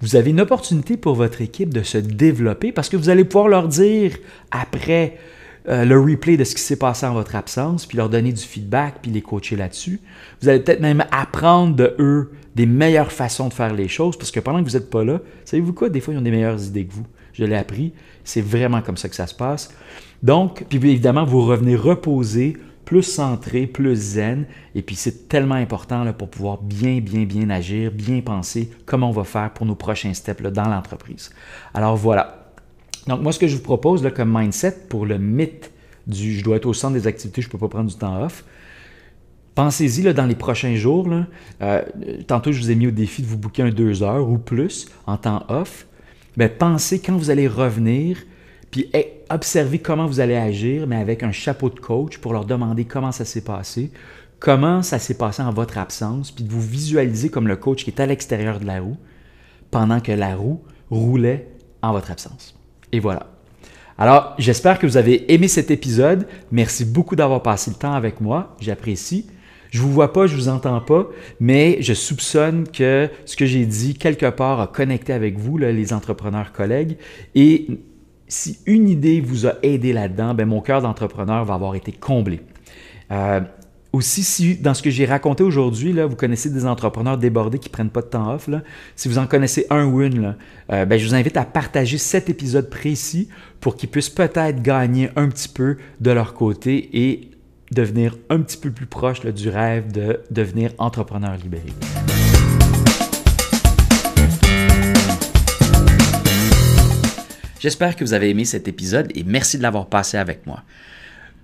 Vous 0.02 0.16
avez 0.16 0.32
une 0.32 0.42
opportunité 0.42 0.98
pour 0.98 1.16
votre 1.16 1.42
équipe 1.42 1.74
de 1.74 1.84
se 1.84 1.98
développer 1.98 2.72
parce 2.72 2.90
que 2.90 2.98
vous 2.98 3.10
allez 3.10 3.24
pouvoir 3.24 3.48
leur 3.48 3.68
dire 3.68 4.18
après, 4.52 5.18
euh, 5.70 5.86
le 5.86 6.00
replay 6.00 6.36
de 6.36 6.44
ce 6.44 6.56
qui 6.56 6.62
s'est 6.62 6.78
passé 6.78 7.06
en 7.06 7.14
votre 7.14 7.36
absence, 7.36 7.86
puis 7.86 7.98
leur 7.98 8.10
donner 8.10 8.34
du 8.34 8.42
feedback, 8.42 8.96
puis 9.02 9.12
les 9.12 9.22
coacher 9.22 9.56
là-dessus. 9.56 10.02
Vous 10.42 10.50
allez 10.50 10.60
peut-être 10.60 10.82
même 10.82 11.06
apprendre 11.12 11.76
de 11.76 11.96
eux 12.00 12.32
des 12.56 12.66
meilleures 12.66 13.12
façons 13.12 13.48
de 13.48 13.54
faire 13.54 13.74
les 13.74 13.88
choses, 13.88 14.18
parce 14.18 14.32
que 14.32 14.40
pendant 14.40 14.64
que 14.64 14.70
vous 14.70 14.78
n'êtes 14.78 14.90
pas 14.90 15.04
là, 15.04 15.20
savez-vous 15.46 15.74
quoi, 15.74 15.90
des 15.90 16.02
fois, 16.02 16.14
ils 16.14 16.18
ont 16.18 16.22
des 16.22 16.32
meilleures 16.32 16.62
idées 16.64 16.86
que 16.86 16.94
vous. 16.94 17.06
Je 17.34 17.46
l'ai 17.46 17.56
appris, 17.56 17.94
c'est 18.24 18.42
vraiment 18.42 18.82
comme 18.82 18.98
ça 18.98 19.10
que 19.10 19.16
ça 19.16 19.26
se 19.26 19.34
passe. 19.34 19.74
Donc, 20.22 20.66
puis 20.70 20.78
évidemment, 20.78 21.26
vous 21.26 21.42
revenez 21.42 21.76
reposer, 21.76 22.58
plus 22.86 23.04
centré, 23.04 23.66
plus 23.66 23.96
zen, 23.96 24.46
et 24.76 24.82
puis 24.82 24.96
c'est 24.96 25.28
tellement 25.30 25.56
important 25.56 26.04
là, 26.04 26.14
pour 26.14 26.30
pouvoir 26.30 26.62
bien, 26.62 27.00
bien, 27.00 27.24
bien 27.24 27.50
agir, 27.50 27.92
bien 27.92 28.22
penser 28.22 28.70
comment 28.86 29.10
on 29.10 29.14
va 29.14 29.24
faire 29.24 29.52
pour 29.52 29.66
nos 29.66 29.76
prochains 29.76 30.14
steps 30.14 30.42
dans 30.44 30.68
l'entreprise. 30.68 31.32
Alors 31.74 31.96
voilà, 31.96 32.43
donc, 33.08 33.22
moi, 33.22 33.32
ce 33.32 33.40
que 33.40 33.48
je 33.48 33.56
vous 33.56 33.64
propose 33.64 34.08
comme 34.16 34.38
mindset 34.38 34.88
pour 34.90 35.06
le 35.06 35.18
mythe 35.18 35.72
du 36.08 36.38
je 36.38 36.44
dois 36.44 36.58
être 36.58 36.66
au 36.66 36.74
centre 36.74 36.94
des 36.94 37.08
activités, 37.08 37.42
je 37.42 37.48
ne 37.48 37.52
peux 37.52 37.58
pas 37.58 37.70
prendre 37.70 37.90
du 37.90 37.96
temps 37.96 38.22
off, 38.24 38.44
pensez-y 39.56 40.14
dans 40.14 40.26
les 40.26 40.36
prochains 40.36 40.76
jours. 40.76 41.08
Euh, 41.62 41.82
tantôt, 42.28 42.52
je 42.52 42.60
vous 42.60 42.72
ai 42.72 42.76
mis 42.76 42.88
au 42.88 42.92
défi 42.92 43.22
de 43.22 43.28
vous 43.28 43.38
booker 43.38 43.64
un 43.64 43.70
deux 43.70 44.04
heures 44.04 44.28
ou 44.28 44.38
plus 44.38 44.88
en 45.06 45.18
temps 45.18 45.46
off. 45.50 45.86
ben, 46.38 46.50
pensez 46.50 47.00
quand 47.00 47.16
vous 47.16 47.30
allez 47.30 47.48
revenir, 47.48 48.18
puis 48.72 48.92
observez 49.30 49.80
comment 49.80 50.08
vous 50.08 50.20
allez 50.20 50.36
agir, 50.36 50.88
mais 50.88 50.96
avec 50.96 51.24
un 51.24 51.32
chapeau 51.32 51.70
de 51.70 51.80
coach 51.80 52.18
pour 52.18 52.34
leur 52.34 52.46
demander 52.46 52.86
comment 52.86 53.12
ça 53.12 53.26
s'est 53.26 53.44
passé, 53.44 53.92
comment 54.40 54.82
ça 54.82 55.00
s'est 55.00 55.18
passé 55.18 55.42
en 55.42 55.54
votre 55.54 55.78
absence, 55.78 56.32
puis 56.32 56.44
de 56.44 56.52
vous 56.52 56.62
visualiser 56.62 57.30
comme 57.30 57.48
le 57.48 57.56
coach 57.56 57.84
qui 57.84 57.92
est 57.92 58.00
à 58.00 58.06
l'extérieur 58.06 58.60
de 58.60 58.66
la 58.66 58.82
roue 58.82 58.98
pendant 59.72 60.00
que 60.00 60.12
la 60.12 60.36
roue 60.36 60.62
roulait 60.90 61.50
en 61.82 61.92
votre 61.92 62.12
absence. 62.12 62.56
Et 62.94 63.00
voilà. 63.00 63.28
Alors, 63.98 64.36
j'espère 64.38 64.80
que 64.80 64.88
vous 64.88 64.98
avez 64.98 65.34
aimé 65.34 65.48
cet 65.48 65.72
épisode. 65.72 66.28
Merci 66.52 66.86
beaucoup 66.86 67.16
d'avoir 67.16 67.42
passé 67.44 67.72
le 67.72 67.76
temps 67.76 67.94
avec 67.94 68.22
moi. 68.22 68.56
J'apprécie. 68.60 69.28
Je 69.72 69.82
vous 69.82 69.92
vois 69.92 70.14
pas, 70.14 70.28
je 70.28 70.36
vous 70.36 70.50
entends 70.50 70.82
pas, 70.82 71.08
mais 71.40 71.78
je 71.82 71.94
soupçonne 71.94 72.68
que 72.68 73.10
ce 73.26 73.36
que 73.36 73.48
j'ai 73.48 73.66
dit 73.66 73.96
quelque 73.96 74.30
part 74.30 74.62
a 74.62 74.68
connecté 74.68 75.14
avec 75.14 75.40
vous, 75.40 75.58
les 75.58 75.94
entrepreneurs 75.94 76.52
collègues. 76.52 76.98
Et 77.34 77.68
si 78.28 78.60
une 78.68 78.88
idée 78.88 79.20
vous 79.20 79.48
a 79.48 79.56
aidé 79.64 79.92
là-dedans, 79.92 80.36
ben 80.36 80.48
mon 80.48 80.62
cœur 80.62 80.84
d'entrepreneur 80.84 81.44
va 81.44 81.56
avoir 81.56 81.74
été 81.74 81.92
comblé. 81.92 82.42
Euh, 83.12 83.42
aussi, 83.94 84.24
si 84.24 84.56
dans 84.56 84.74
ce 84.74 84.82
que 84.82 84.90
j'ai 84.90 85.06
raconté 85.06 85.44
aujourd'hui, 85.44 85.94
vous 85.94 86.16
connaissez 86.16 86.50
des 86.50 86.66
entrepreneurs 86.66 87.20
débordés 87.20 87.60
qui 87.60 87.70
ne 87.70 87.74
prennent 87.74 87.92
pas 87.92 88.02
de 88.02 88.08
temps 88.08 88.34
off, 88.34 88.50
si 88.96 89.08
vous 89.08 89.20
en 89.20 89.28
connaissez 89.28 89.68
un 89.70 89.86
ou 89.86 90.02
une, 90.02 90.36
euh, 90.72 90.86
ben, 90.86 91.00
je 91.00 91.08
vous 91.08 91.14
invite 91.14 91.38
à 91.38 91.46
partager 91.46 92.00
cet 92.00 92.28
épisode 92.28 92.72
précis 92.72 93.30
pour 93.62 93.76
qu'ils 93.76 93.90
puissent 93.90 94.10
peut-être 94.10 94.64
gagner 94.64 95.12
un 95.16 95.30
petit 95.30 95.48
peu 95.48 95.78
de 96.02 96.10
leur 96.10 96.34
côté 96.34 96.90
et 96.92 97.30
devenir 97.72 98.18
un 98.32 98.42
petit 98.42 98.58
peu 98.58 98.72
plus 98.72 98.88
proche 98.88 99.22
du 99.22 99.50
rêve 99.50 99.92
de 99.92 100.22
devenir 100.32 100.72
entrepreneur 100.80 101.36
libéré. 101.38 101.74
J'espère 107.60 107.96
que 107.96 108.04
vous 108.04 108.14
avez 108.14 108.30
aimé 108.32 108.44
cet 108.44 108.68
épisode 108.68 109.12
et 109.16 109.24
merci 109.24 109.58
de 109.58 109.64
l'avoir 109.64 109.88
passé 109.88 110.18
avec 110.18 110.48
moi. 110.48 110.64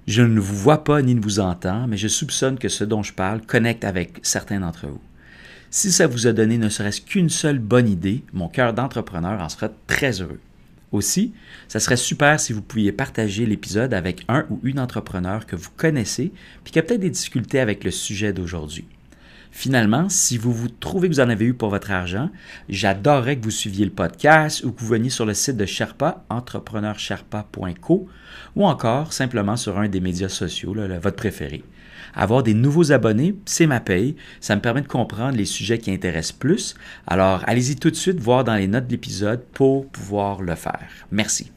Je 0.10 0.24
ne 0.24 0.40
vous 0.40 0.56
vois 0.56 0.84
pas 0.84 1.04
ni 1.04 1.14
ne 1.14 1.22
vous 1.22 1.40
entends, 1.40 1.86
mais 1.86 1.96
je 1.96 2.08
soupçonne 2.08 2.58
que 2.58 2.68
ce 2.68 2.84
dont 2.84 3.04
je 3.04 3.14
parle 3.14 3.42
connecte 3.42 3.84
avec 3.84 4.18
certains 4.24 4.60
d'entre 4.60 4.88
vous. 4.88 5.02
Si 5.70 5.92
ça 5.92 6.08
vous 6.08 6.26
a 6.26 6.34
donné 6.34 6.58
ne 6.58 6.68
serait-ce 6.68 7.00
qu'une 7.00 7.30
seule 7.30 7.60
bonne 7.60 7.88
idée, 7.88 8.24
mon 8.34 8.48
cœur 8.48 8.74
d'entrepreneur 8.74 9.40
en 9.40 9.50
sera 9.50 9.70
très 9.86 10.20
heureux. 10.20 10.40
Aussi, 10.92 11.34
ça 11.68 11.80
serait 11.80 11.96
super 11.96 12.40
si 12.40 12.54
vous 12.54 12.64
pouviez 12.64 12.92
partager 12.92 13.46
l'épisode 13.46 13.94
avec 13.94 14.26
un 14.30 14.48
ou 14.50 14.60
une 14.64 14.80
entrepreneur 14.80 15.46
que 15.46 15.56
vous 15.56 15.70
connaissez 15.78 16.32
puis 16.64 16.74
qui 16.74 16.80
a 16.80 16.82
peut-être 16.82 17.02
des 17.02 17.12
difficultés 17.12 17.60
avec 17.60 17.84
le 17.84 17.92
sujet 17.92 18.34
d'aujourd'hui. 18.34 18.86
Finalement, 19.52 20.10
si 20.10 20.38
vous 20.38 20.54
vous 20.54 20.70
trouvez 20.70 21.10
que 21.10 21.14
vous 21.14 21.20
en 21.20 21.30
avez 21.30 21.46
eu 21.46 21.54
pour 21.54 21.70
votre 21.70 21.92
argent, 21.92 22.30
j'adorerais 22.70 23.38
que 23.38 23.44
vous 23.44 23.52
suiviez 23.52 23.86
le 23.86 23.92
podcast 23.92 24.64
ou 24.64 24.72
que 24.72 24.80
vous 24.80 24.88
veniez 24.88 25.10
sur 25.10 25.26
le 25.26 25.34
site 25.34 25.58
de 25.58 25.66
Sherpa, 25.66 26.24
entrepreneursherpa.co, 26.30 28.08
ou 28.56 28.66
encore 28.66 29.14
simplement 29.14 29.58
sur 29.58 29.80
un 29.80 29.90
des 29.90 30.00
médias 30.00 30.30
sociaux, 30.30 30.76
votre 31.02 31.16
préféré. 31.16 31.64
Avoir 32.14 32.44
des 32.44 32.54
nouveaux 32.54 32.92
abonnés, 32.92 33.36
c'est 33.46 33.68
ma 33.68 33.80
paye. 33.80 34.16
Ça 34.40 34.56
me 34.56 34.62
permet 34.62 34.82
de 34.82 34.88
comprendre 34.88 35.38
les 35.38 35.46
sujets 35.46 35.78
qui 35.78 35.92
intéressent 35.92 36.38
plus. 36.38 36.76
Alors, 37.08 37.44
allez-y 37.46 37.76
tout 37.76 37.92
de 37.92 37.96
suite 37.96 38.20
voir 38.20 38.44
dans 38.44 38.56
les 38.56 38.68
notes 38.68 38.88
de 38.88 38.92
l'épisode 38.92 39.44
pour 39.54 39.88
pouvoir 39.88 40.42
le 40.42 40.56
faire. 40.56 40.90
Merci. 41.12 41.52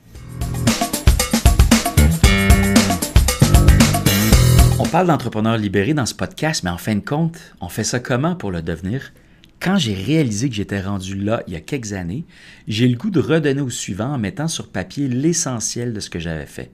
On 4.85 4.89
parle 4.89 5.07
d'entrepreneurs 5.07 5.59
libérés 5.59 5.95
dans 5.95 6.07
ce 6.07 6.15
podcast, 6.15 6.65
mais 6.65 6.71
en 6.71 6.77
fin 6.77 6.97
de 6.97 7.05
compte, 7.05 7.39
on 7.61 7.69
fait 7.69 7.85
ça 7.85 8.01
comment 8.01 8.35
pour 8.35 8.51
le 8.51 8.63
devenir? 8.63 9.13
Quand 9.61 9.79
j'ai 9.79 9.95
réalisé 9.95 10.49
que 10.49 10.57
j'étais 10.57 10.81
rendu 10.81 11.15
là 11.15 11.45
il 11.47 11.53
y 11.53 11.57
a 11.57 11.61
quelques 11.61 11.93
années, 11.93 12.25
j'ai 12.67 12.89
le 12.89 12.97
goût 12.97 13.11
de 13.11 13.21
redonner 13.21 13.61
au 13.61 13.71
suivant 13.71 14.13
en 14.13 14.19
mettant 14.19 14.49
sur 14.49 14.71
papier 14.71 15.07
l'essentiel 15.07 15.93
de 15.93 16.01
ce 16.01 16.11
que 16.11 16.19
j'avais 16.19 16.47
fait. 16.47 16.73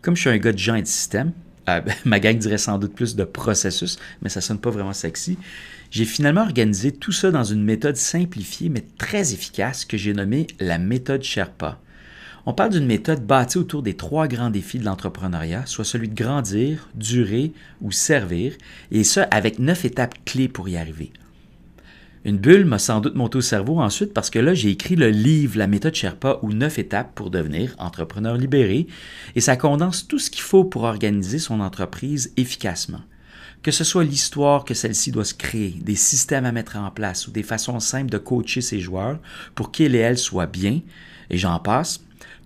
Comme 0.00 0.16
je 0.16 0.22
suis 0.22 0.30
un 0.30 0.38
gars 0.38 0.52
de 0.52 0.58
gens 0.58 0.76
et 0.76 0.82
de 0.82 0.86
système, 0.86 1.32
euh, 1.68 1.82
ma 2.06 2.20
gang 2.20 2.38
dirait 2.38 2.56
sans 2.56 2.78
doute 2.78 2.94
plus 2.94 3.16
de 3.16 3.24
processus, 3.24 3.98
mais 4.22 4.30
ça 4.30 4.40
sonne 4.40 4.58
pas 4.58 4.70
vraiment 4.70 4.94
sexy. 4.94 5.36
J'ai 5.90 6.06
finalement 6.06 6.44
organisé 6.44 6.90
tout 6.90 7.12
ça 7.12 7.30
dans 7.30 7.44
une 7.44 7.64
méthode 7.64 7.96
simplifiée 7.96 8.70
mais 8.70 8.82
très 8.96 9.34
efficace 9.34 9.84
que 9.84 9.98
j'ai 9.98 10.14
nommée 10.14 10.46
la 10.58 10.78
méthode 10.78 11.22
Sherpa. 11.22 11.78
On 12.44 12.54
parle 12.54 12.70
d'une 12.72 12.86
méthode 12.86 13.24
bâtie 13.24 13.58
autour 13.58 13.82
des 13.82 13.94
trois 13.94 14.26
grands 14.26 14.50
défis 14.50 14.80
de 14.80 14.84
l'entrepreneuriat, 14.84 15.64
soit 15.66 15.84
celui 15.84 16.08
de 16.08 16.14
grandir, 16.14 16.88
durer 16.96 17.52
ou 17.80 17.92
servir, 17.92 18.54
et 18.90 19.04
ça 19.04 19.22
avec 19.30 19.60
neuf 19.60 19.84
étapes 19.84 20.16
clés 20.24 20.48
pour 20.48 20.68
y 20.68 20.76
arriver. 20.76 21.12
Une 22.24 22.38
bulle 22.38 22.64
m'a 22.64 22.78
sans 22.78 23.00
doute 23.00 23.14
monté 23.14 23.38
au 23.38 23.42
cerveau 23.42 23.80
ensuite 23.80 24.12
parce 24.12 24.30
que 24.30 24.40
là, 24.40 24.54
j'ai 24.54 24.70
écrit 24.70 24.96
le 24.96 25.10
livre 25.10 25.58
La 25.58 25.68
méthode 25.68 25.94
Sherpa 25.94 26.38
ou 26.42 26.52
neuf 26.52 26.78
étapes 26.78 27.14
pour 27.14 27.30
devenir 27.30 27.74
entrepreneur 27.78 28.36
libéré 28.36 28.86
et 29.34 29.40
ça 29.40 29.56
condense 29.56 30.06
tout 30.06 30.18
ce 30.18 30.30
qu'il 30.30 30.42
faut 30.42 30.64
pour 30.64 30.82
organiser 30.82 31.38
son 31.38 31.60
entreprise 31.60 32.32
efficacement. 32.36 33.00
Que 33.62 33.70
ce 33.70 33.84
soit 33.84 34.04
l'histoire 34.04 34.64
que 34.64 34.74
celle-ci 34.74 35.12
doit 35.12 35.24
se 35.24 35.34
créer, 35.34 35.76
des 35.80 35.96
systèmes 35.96 36.44
à 36.44 36.52
mettre 36.52 36.76
en 36.76 36.90
place 36.90 37.28
ou 37.28 37.30
des 37.30 37.44
façons 37.44 37.78
simples 37.78 38.10
de 38.10 38.18
coacher 38.18 38.60
ses 38.60 38.80
joueurs 38.80 39.18
pour 39.54 39.70
qu'ils 39.70 39.94
et 39.94 39.98
elles 39.98 40.18
soient 40.18 40.46
bien, 40.46 40.80
et 41.30 41.38
j'en 41.38 41.58
passe, 41.60 42.00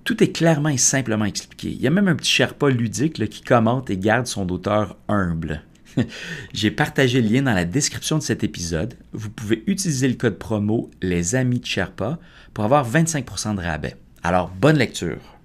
tout 0.06 0.22
est 0.22 0.30
clairement 0.30 0.68
et 0.68 0.78
simplement 0.78 1.24
expliqué. 1.24 1.68
Il 1.68 1.82
y 1.82 1.86
a 1.86 1.90
même 1.90 2.06
un 2.06 2.14
petit 2.14 2.30
Sherpa 2.30 2.70
ludique 2.70 3.28
qui 3.28 3.42
commente 3.42 3.90
et 3.90 3.98
garde 3.98 4.26
son 4.26 4.48
auteur 4.50 4.96
humble. 5.08 5.62
J'ai 6.54 6.70
partagé 6.70 7.20
le 7.20 7.28
lien 7.28 7.42
dans 7.42 7.52
la 7.52 7.64
description 7.64 8.16
de 8.16 8.22
cet 8.22 8.44
épisode. 8.44 8.94
Vous 9.12 9.30
pouvez 9.30 9.64
utiliser 9.66 10.06
le 10.06 10.14
code 10.14 10.38
promo 10.38 10.90
Les 11.02 11.34
Amis 11.34 11.58
de 11.58 11.66
Sherpa 11.66 12.20
pour 12.54 12.64
avoir 12.64 12.88
25% 12.88 13.56
de 13.56 13.60
rabais. 13.60 13.96
Alors, 14.22 14.48
bonne 14.48 14.78
lecture. 14.78 15.35